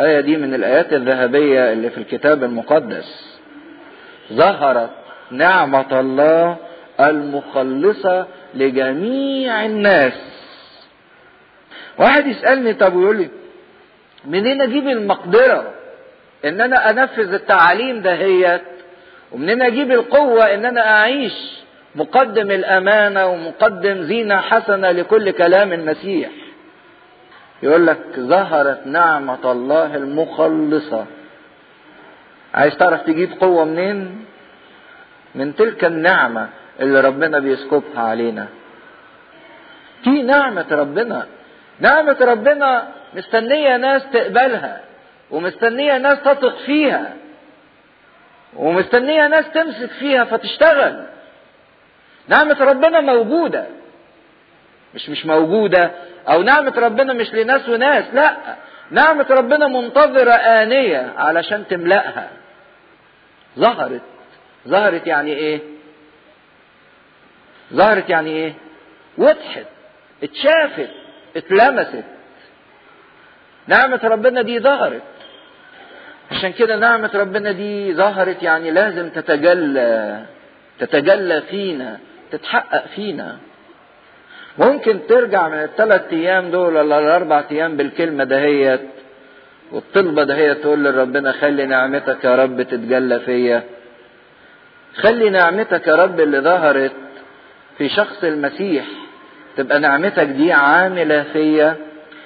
[0.00, 3.38] آية دي من الآيات الذهبية اللي في الكتاب المقدس.
[4.32, 4.90] ظهرت
[5.30, 6.56] نعمة الله
[7.00, 10.37] المخلصة لجميع الناس.
[11.98, 13.28] واحد يسألني طب ويقول لي
[14.24, 15.74] منين أجيب المقدرة؟
[16.44, 18.62] إن أنا أنفذ التعاليم دهيت
[19.32, 21.32] ومنين أجيب القوة إن أنا أعيش
[21.94, 26.30] مقدم الأمانة ومقدم زينة حسنة لكل كلام المسيح؟
[27.62, 31.06] يقول لك ظهرت نعمة الله المخلصة.
[32.54, 34.24] عايز تعرف تجيب قوة منين؟
[35.34, 36.48] من تلك النعمة
[36.80, 38.46] اللي ربنا بيسكبها علينا.
[40.04, 41.26] في نعمة ربنا
[41.80, 44.80] نعمة ربنا مستنية ناس تقبلها
[45.30, 47.14] ومستنية ناس تثق فيها
[48.56, 51.06] ومستنية ناس تمسك فيها فتشتغل.
[52.28, 53.66] نعمة ربنا موجودة.
[54.94, 55.90] مش مش موجودة
[56.28, 58.36] أو نعمة ربنا مش لناس وناس لا.
[58.90, 62.28] نعمة ربنا منتظرة آنية علشان تملأها.
[63.58, 64.02] ظهرت.
[64.68, 65.60] ظهرت يعني إيه؟
[67.72, 68.52] ظهرت يعني إيه؟
[69.18, 69.66] وضحت.
[70.22, 70.90] اتشافت.
[71.36, 72.04] اتلمست.
[73.66, 75.02] نعمة ربنا دي ظهرت.
[76.30, 80.22] عشان كده نعمة ربنا دي ظهرت يعني لازم تتجلى
[80.78, 81.98] تتجلى فينا
[82.30, 83.36] تتحقق فينا.
[84.58, 88.80] ممكن ترجع من الثلاث أيام دول ولا الأربع أيام بالكلمة دهيت
[89.72, 93.62] والطلبة دهيت تقول لربنا خلي نعمتك يا رب تتجلى فيا.
[94.96, 96.92] خلي نعمتك يا رب اللي ظهرت
[97.78, 98.84] في شخص المسيح.
[99.58, 101.76] تبقى نعمتك دي عاملة فيا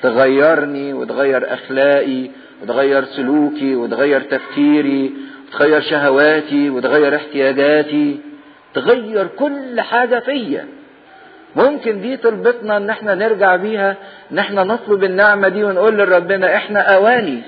[0.02, 2.30] تغيرني وتغير أخلاقي
[2.62, 5.12] وتغير سلوكي وتغير تفكيري
[5.48, 8.20] وتغير شهواتي وتغير احتياجاتي.
[8.74, 10.66] تغير كل حاجة فيا.
[11.56, 13.96] ممكن دي طلبتنا إن إحنا نرجع بيها
[14.32, 17.42] إن إحنا نطلب النعمة دي ونقول لربنا إحنا أواني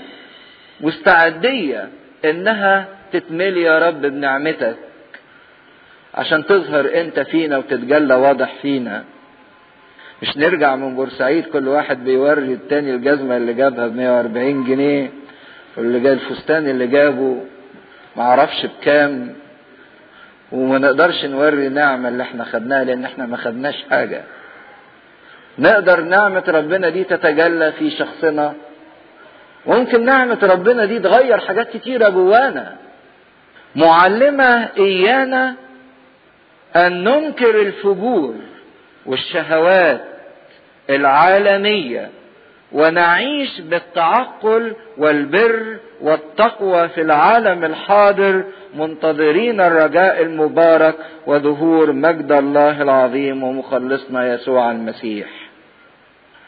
[0.80, 1.88] مستعدية
[2.24, 4.76] إنها تتملي يا رب بنعمتك.
[6.14, 9.04] عشان تظهر أنت فينا وتتجلى واضح فينا.
[10.22, 15.10] مش نرجع من بورسعيد كل واحد بيوري التاني الجزمة اللي جابها ب 140 جنيه
[15.76, 17.40] واللي جاب الفستان اللي جابه
[18.16, 19.34] معرفش بكام
[20.52, 24.22] وما نقدرش نوري النعمة اللي إحنا خدناها لأن إحنا ما خدناش حاجة.
[25.58, 28.52] نقدر نعمة ربنا دي تتجلى في شخصنا.
[29.66, 32.76] ممكن نعمة ربنا دي تغير حاجات كتيرة جوانا.
[33.76, 35.54] معلمة إيانا
[36.76, 38.34] أن ننكر الفجور.
[39.06, 40.00] والشهوات
[40.90, 42.10] العالمية
[42.72, 48.44] ونعيش بالتعقل والبر والتقوى في العالم الحاضر
[48.74, 50.94] منتظرين الرجاء المبارك
[51.26, 55.28] وظهور مجد الله العظيم ومخلصنا يسوع المسيح.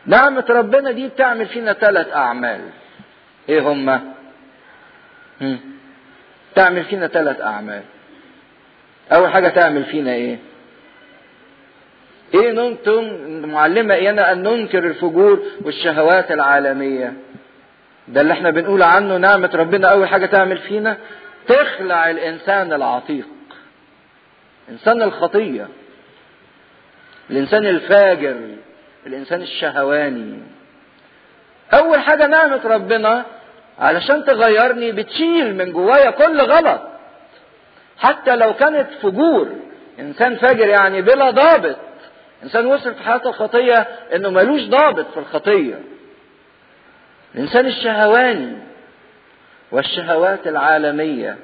[0.06, 2.60] نعمة ربنا دي بتعمل فينا ثلاث أعمال.
[3.48, 4.00] إيه هما؟
[6.54, 7.82] تعمل فينا ثلاث أعمال.
[9.12, 10.38] أول حاجة تعمل فينا إيه؟
[12.34, 13.04] إيه ننتم
[13.48, 17.12] معلمة ايانا أن ننكر الفجور والشهوات العالمية؟
[18.08, 20.96] ده اللي إحنا بنقول عنه نعمة ربنا أول حاجة تعمل فينا
[21.48, 23.26] تخلع الإنسان العتيق.
[24.68, 25.68] انسان الخطية.
[27.30, 28.36] الإنسان الفاجر.
[29.06, 30.38] الإنسان الشهواني.
[31.74, 33.24] أول حاجة نعمة ربنا
[33.78, 36.80] علشان تغيرني بتشيل من جوايا كل غلط.
[37.98, 39.48] حتى لو كانت فجور
[40.00, 41.76] إنسان فاجر يعني بلا ضابط
[42.42, 45.80] إنسان وصل في حياته الخطية إنه ملوش ضابط في الخطية.
[47.34, 48.52] الإنسان الشهواني
[49.72, 51.36] والشهوات العالمية.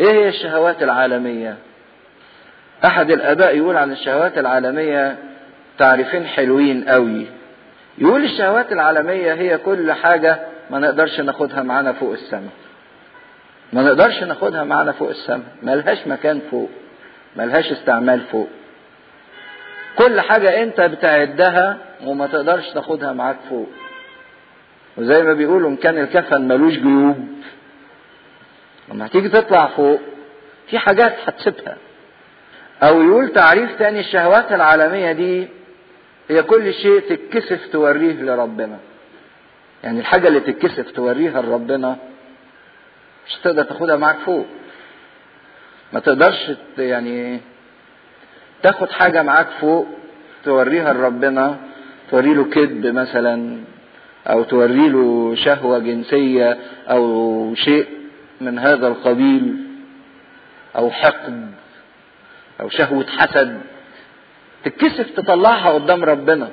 [0.00, 1.56] إيه هي الشهوات العالمية؟
[2.84, 5.16] أحد الآباء يقول عن الشهوات العالمية
[5.78, 7.26] تعريفين حلوين قوي
[7.98, 10.38] يقول الشهوات العالمية هي كل حاجة
[10.70, 12.52] ما نقدرش ناخدها معانا فوق السماء.
[13.72, 15.46] ما نقدرش ناخدها معانا فوق السماء.
[15.62, 16.70] ملهاش مكان فوق.
[17.36, 18.48] ملهاش استعمال فوق.
[19.98, 23.68] كل حاجة انت بتعدها وما تقدرش تاخدها معاك فوق.
[24.96, 27.28] وزي ما بيقولوا إن كان الكفن ملوش جيوب.
[28.88, 30.00] لما هتيجي تطلع فوق
[30.70, 31.76] في حاجات هتسيبها.
[32.82, 35.48] أو يقول تعريف تاني الشهوات العالمية دي
[36.28, 38.78] هي كل شيء تتكسف توريه لربنا.
[39.84, 41.96] يعني الحاجة اللي تتكسف توريها لربنا
[43.26, 44.46] مش هتقدر تاخدها معاك فوق.
[45.92, 47.40] ما تقدرش يعني
[48.62, 49.86] تاخد حاجة معاك فوق
[50.44, 51.56] توريها لربنا
[52.10, 53.56] توري له كذب مثلا
[54.26, 56.58] أو توري له شهوة جنسية
[56.90, 57.86] أو شيء
[58.40, 59.56] من هذا القبيل
[60.76, 61.46] أو حقد
[62.60, 63.60] أو شهوة حسد.
[64.64, 66.48] تتكسف تطلعها قدام ربنا.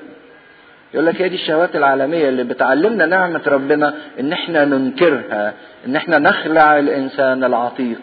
[0.93, 5.53] يقول لك هي دي الشهوات العالمية اللي بتعلمنا نعمة ربنا إن إحنا ننكرها
[5.87, 7.99] إن إحنا نخلع الإنسان العتيق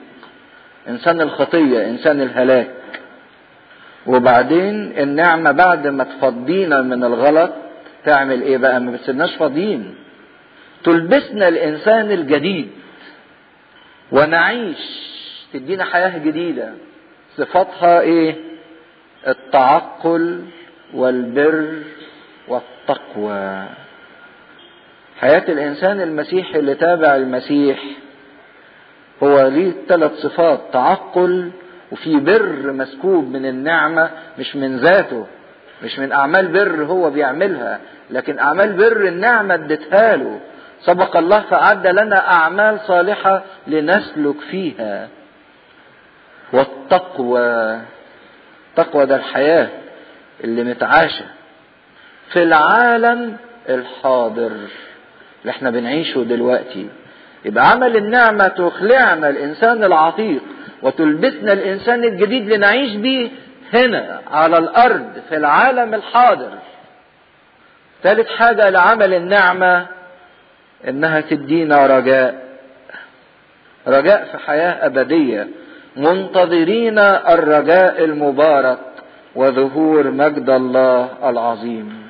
[0.88, 2.70] إنسان الخطية إنسان الهلاك.
[4.06, 7.52] وبعدين النعمة بعد ما تفضينا من الغلط
[8.04, 9.94] تعمل إيه بقى؟ ما بتسيبناش فاضيين.
[10.84, 12.70] تلبسنا الإنسان الجديد.
[14.12, 14.78] ونعيش.
[15.52, 16.72] تدينا حياة جديدة.
[17.36, 18.36] صفاتها إيه؟
[19.28, 20.40] التعقل
[20.94, 21.78] والبر
[22.48, 23.64] والتقوى.
[25.20, 27.82] حياة الإنسان المسيحي اللي تابع المسيح
[29.22, 31.50] هو ليه ثلاث صفات تعقل
[31.92, 35.26] وفي بر مسكوب من النعمة مش من ذاته
[35.82, 37.78] مش من أعمال بر هو بيعملها
[38.10, 40.40] لكن أعمال بر النعمة ادتها له.
[40.80, 45.08] سبق الله فأعد لنا أعمال صالحة لنسلك فيها.
[46.52, 47.78] والتقوى
[48.70, 49.68] التقوى ده الحياة
[50.44, 51.24] اللي متعاشة
[52.32, 53.36] في العالم
[53.68, 54.46] الحاضر
[55.42, 56.88] اللي إحنا بنعيشه دلوقتي.
[57.44, 60.42] يبقى عمل النعمة تخلعنا الإنسان العتيق.
[60.82, 63.30] وتلبسنا الإنسان الجديد لنعيش به
[63.74, 66.50] هنا على الأرض في العالم الحاضر.
[68.02, 69.86] ثالث حاجة لعمل النعمة
[70.88, 72.42] إنها تدينا رجاء.
[73.88, 75.48] رجاء في حياة أبدية.
[75.96, 78.78] منتظرين الرجاء المبارك
[79.34, 82.02] وظهور مجد الله العظيم.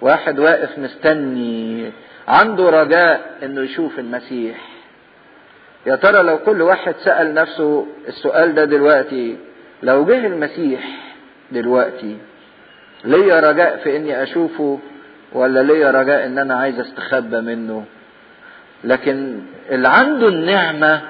[0.00, 1.92] واحد واقف مستني
[2.28, 4.69] عنده رجاء إنه يشوف المسيح.
[5.86, 9.36] يا ترى لو كل واحد سأل نفسه السؤال ده دلوقتي
[9.82, 10.80] لو جه المسيح
[11.52, 12.16] دلوقتي
[13.04, 14.78] ليا رجاء في إني أشوفه
[15.32, 17.84] ولا ليا رجاء إن أنا عايز أستخبى منه؟
[18.84, 19.40] لكن
[19.70, 21.00] اللي عنده النعمة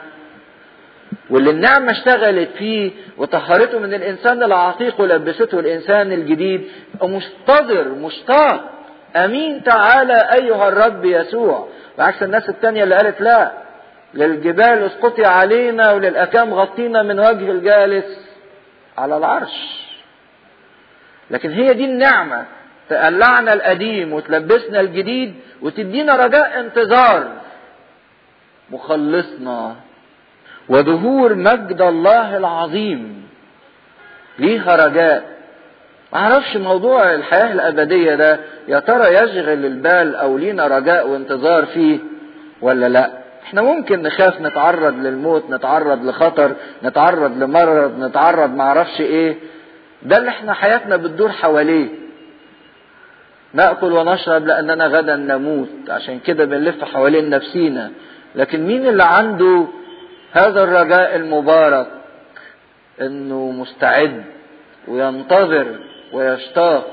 [1.31, 6.69] واللي النعمة اشتغلت فيه وطهرته من الإنسان العتيق ولبسته الإنسان الجديد
[7.03, 8.71] منتظر مشتاق.
[9.17, 11.69] أمين تعالى أيها الرب يسوع.
[11.99, 13.53] بعكس الناس التانية اللي قالت لا
[14.15, 18.29] للجبال اسقطي علينا وللأكام غطينا من وجه الجالس
[18.99, 19.81] على العرش.
[21.31, 22.45] لكن هي دي النعمة
[22.89, 27.33] تقلعنا القديم وتلبسنا الجديد وتدينا رجاء انتظار.
[28.71, 29.77] مخلصنا
[30.69, 33.29] وظهور مجد الله العظيم.
[34.39, 35.25] ليها رجاء.
[36.13, 41.99] ما أعرفش موضوع الحياة الأبدية ده يا ترى يشغل البال أو لينا رجاء وانتظار فيه
[42.63, 43.11] ولا لا؟
[43.45, 49.37] إحنا ممكن نخاف نتعرض للموت نتعرض لخطر نتعرض لمرض نتعرض معرفش إيه.
[50.03, 51.89] ده اللي إحنا حياتنا بتدور حواليه.
[53.55, 55.69] نأكل ونشرب لأننا غدا نموت.
[55.89, 57.91] عشان كده بنلف حوالين نفسينا.
[58.35, 59.67] لكن مين اللي عنده
[60.33, 61.87] هذا الرجاء المبارك؟
[63.01, 64.25] إنه مستعد
[64.89, 65.67] وينتظر
[66.13, 66.87] ويشتاق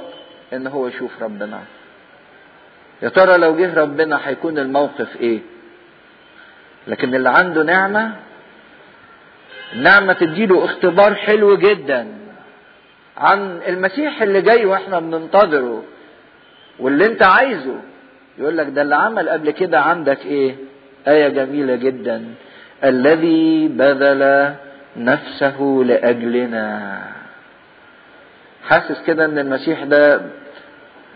[0.53, 1.59] إن هو يشوف ربنا.
[3.01, 5.39] يا ترى لو جه ربنا هيكون الموقف إيه؟
[6.87, 8.11] لكن اللي عنده نعمة
[9.73, 12.07] النعمة تديله اختبار حلو جدا
[13.17, 15.83] عن المسيح اللي جاي وإحنا بننتظره
[16.79, 17.75] واللي انت عايزه.
[18.37, 20.55] يقول لك ده اللي عمل قبل كده عندك إيه؟
[21.07, 22.23] آية جميلة جدا.
[22.83, 24.53] الذي بذل
[24.97, 27.01] نفسه لأجلنا.
[28.63, 30.21] حاسس كده إن المسيح ده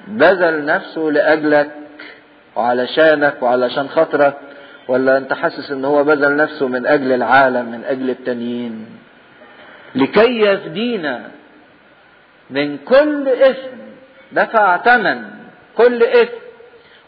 [0.08, 1.72] بذل نفسه لأجلك
[2.56, 4.38] وعلشانك وعلشان خاطرك.
[4.92, 8.86] ولا أنت حاسس إن هو بذل نفسه من أجل العالم من أجل التانيين؟
[9.96, 11.22] لكي يفدينا
[12.50, 13.78] من كل إثم
[14.32, 15.24] دفع ثمن
[15.78, 16.38] كل إثم.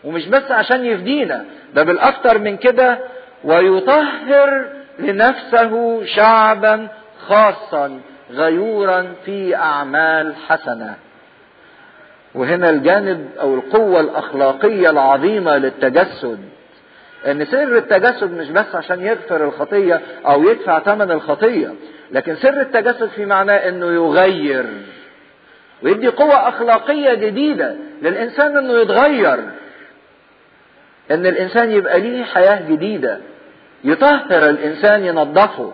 [0.03, 1.45] ومش بس عشان يفدينا
[1.75, 2.99] ده بالأكتر من كده
[3.43, 4.65] ويطهر
[4.99, 6.87] لنفسه شعبا
[7.27, 7.99] خاصا
[8.31, 10.95] غيورا في أعمال حسنة.
[12.35, 16.39] وهنا الجانب أو القوة الأخلاقية العظيمة للتجسد.
[17.27, 21.73] إن سر التجسد مش بس عشان يغفر الخطية أو يدفع ثمن الخطية
[22.11, 24.65] لكن سر التجسد في معناه إنه يغير
[25.83, 29.39] ويدي قوة أخلاقية جديدة للإنسان إنه يتغير
[31.11, 33.19] إن الإنسان يبقى ليه حياة جديدة
[33.83, 35.73] يطهر الإنسان ينظفه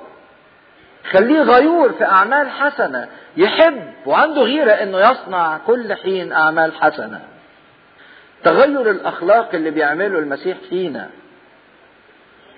[1.11, 3.07] خليه غيور في أعمال حسنة
[3.38, 7.21] يحب وعنده غيرة إنه يصنع كل حين أعمال حسنة.
[8.43, 11.09] تغير الأخلاق اللي بيعمله المسيح فينا.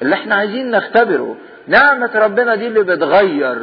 [0.01, 1.37] اللي إحنا عايزين نختبره.
[1.67, 3.57] نعمة ربنا دي اللي بتغير.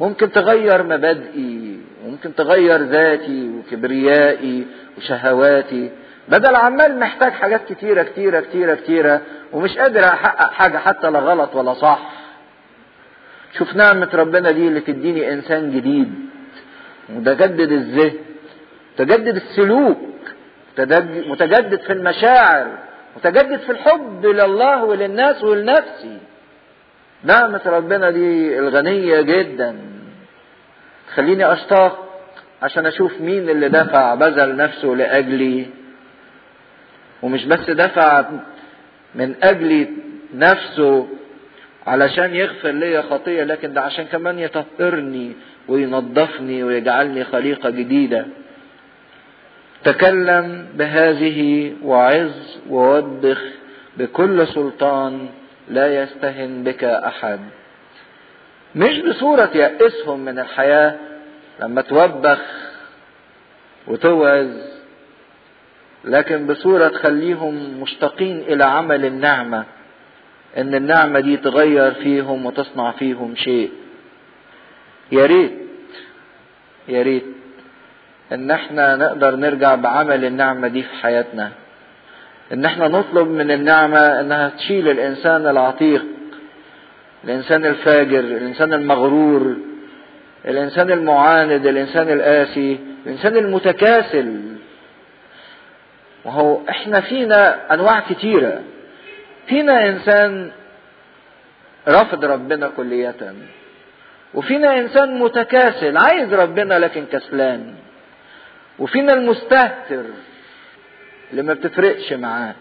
[0.00, 4.66] ممكن تغير مبادئي ممكن تغير ذاتي وكبريائي
[4.98, 5.90] وشهواتي.
[6.28, 9.20] بدل عمال محتاج حاجات كتيرة كتيرة كتيرة كتيرة
[9.52, 12.10] ومش قادر أحقق حاجة حتى لا غلط ولا صح.
[13.58, 16.14] شوف نعمة ربنا دي اللي تديني إنسان جديد.
[17.08, 18.18] متجدد الذهن
[18.94, 19.98] متجدد السلوك
[21.28, 22.87] متجدد في المشاعر.
[23.18, 26.18] متجدد في الحب لله وللناس ولنفسي.
[27.24, 29.76] نعمة ربنا دي الغنية جدا.
[31.08, 32.04] تخليني أشتاق
[32.62, 35.66] عشان أشوف مين اللي دفع بذل نفسه لأجلي.
[37.22, 38.24] ومش بس دفع
[39.14, 39.88] من أجلي
[40.34, 41.08] نفسه
[41.86, 45.32] علشان يغفر لي خطية لكن ده عشان كمان يطهرني
[45.68, 48.26] وينظفني ويجعلني خليقة جديدة.
[49.92, 52.32] تكلم بهذه وعظ
[52.70, 53.40] ووبخ
[53.96, 55.28] بكل سلطان
[55.68, 57.40] لا يستهن بك أحد.
[58.76, 60.96] مش بصورة يأسهم من الحياة
[61.60, 62.38] لما توبخ
[63.86, 64.48] وتوعظ
[66.04, 69.64] لكن بصورة تخليهم مشتاقين إلى عمل النعمة
[70.56, 73.70] إن النعمة دي تغير فيهم وتصنع فيهم شيء.
[75.12, 75.52] يا ريت
[76.88, 77.24] يا ريت
[78.32, 81.50] إن إحنا نقدر نرجع بعمل النعمة دي في حياتنا.
[82.52, 86.04] إن إحنا نطلب من النعمة إنها تشيل الإنسان العتيق
[87.24, 89.56] الإنسان الفاجر الإنسان المغرور
[90.44, 94.40] الإنسان المعاند الإنسان القاسي الإنسان المتكاسل.
[96.24, 98.60] وهو إحنا فينا أنواع كتيرة.
[99.46, 100.50] فينا إنسان
[101.88, 103.34] رافض ربنا كلية
[104.34, 107.74] وفينا إنسان متكاسل عايز ربنا لكن كسلان.
[108.78, 110.04] وفينا المستهتر
[111.30, 112.54] اللي ما بتفرقش معاه.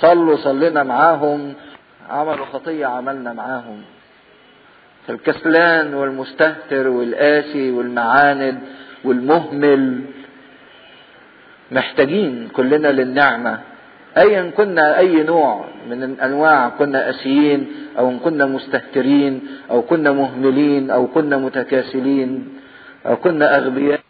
[0.00, 1.54] صلوا صلينا معاهم
[2.10, 3.82] عملوا خطية عملنا معاهم.
[5.06, 8.58] فالكسلان والمستهتر والقاسي والمعاند
[9.04, 10.00] والمهمل
[11.72, 13.60] محتاجين كلنا للنعمة.
[14.16, 21.06] ايا كنا أي نوع من الأنواع كنا قاسيين أو كنا مستهترين أو كنا مهملين أو
[21.06, 22.58] كنا متكاسلين
[23.06, 24.03] أو كنا أغبياء.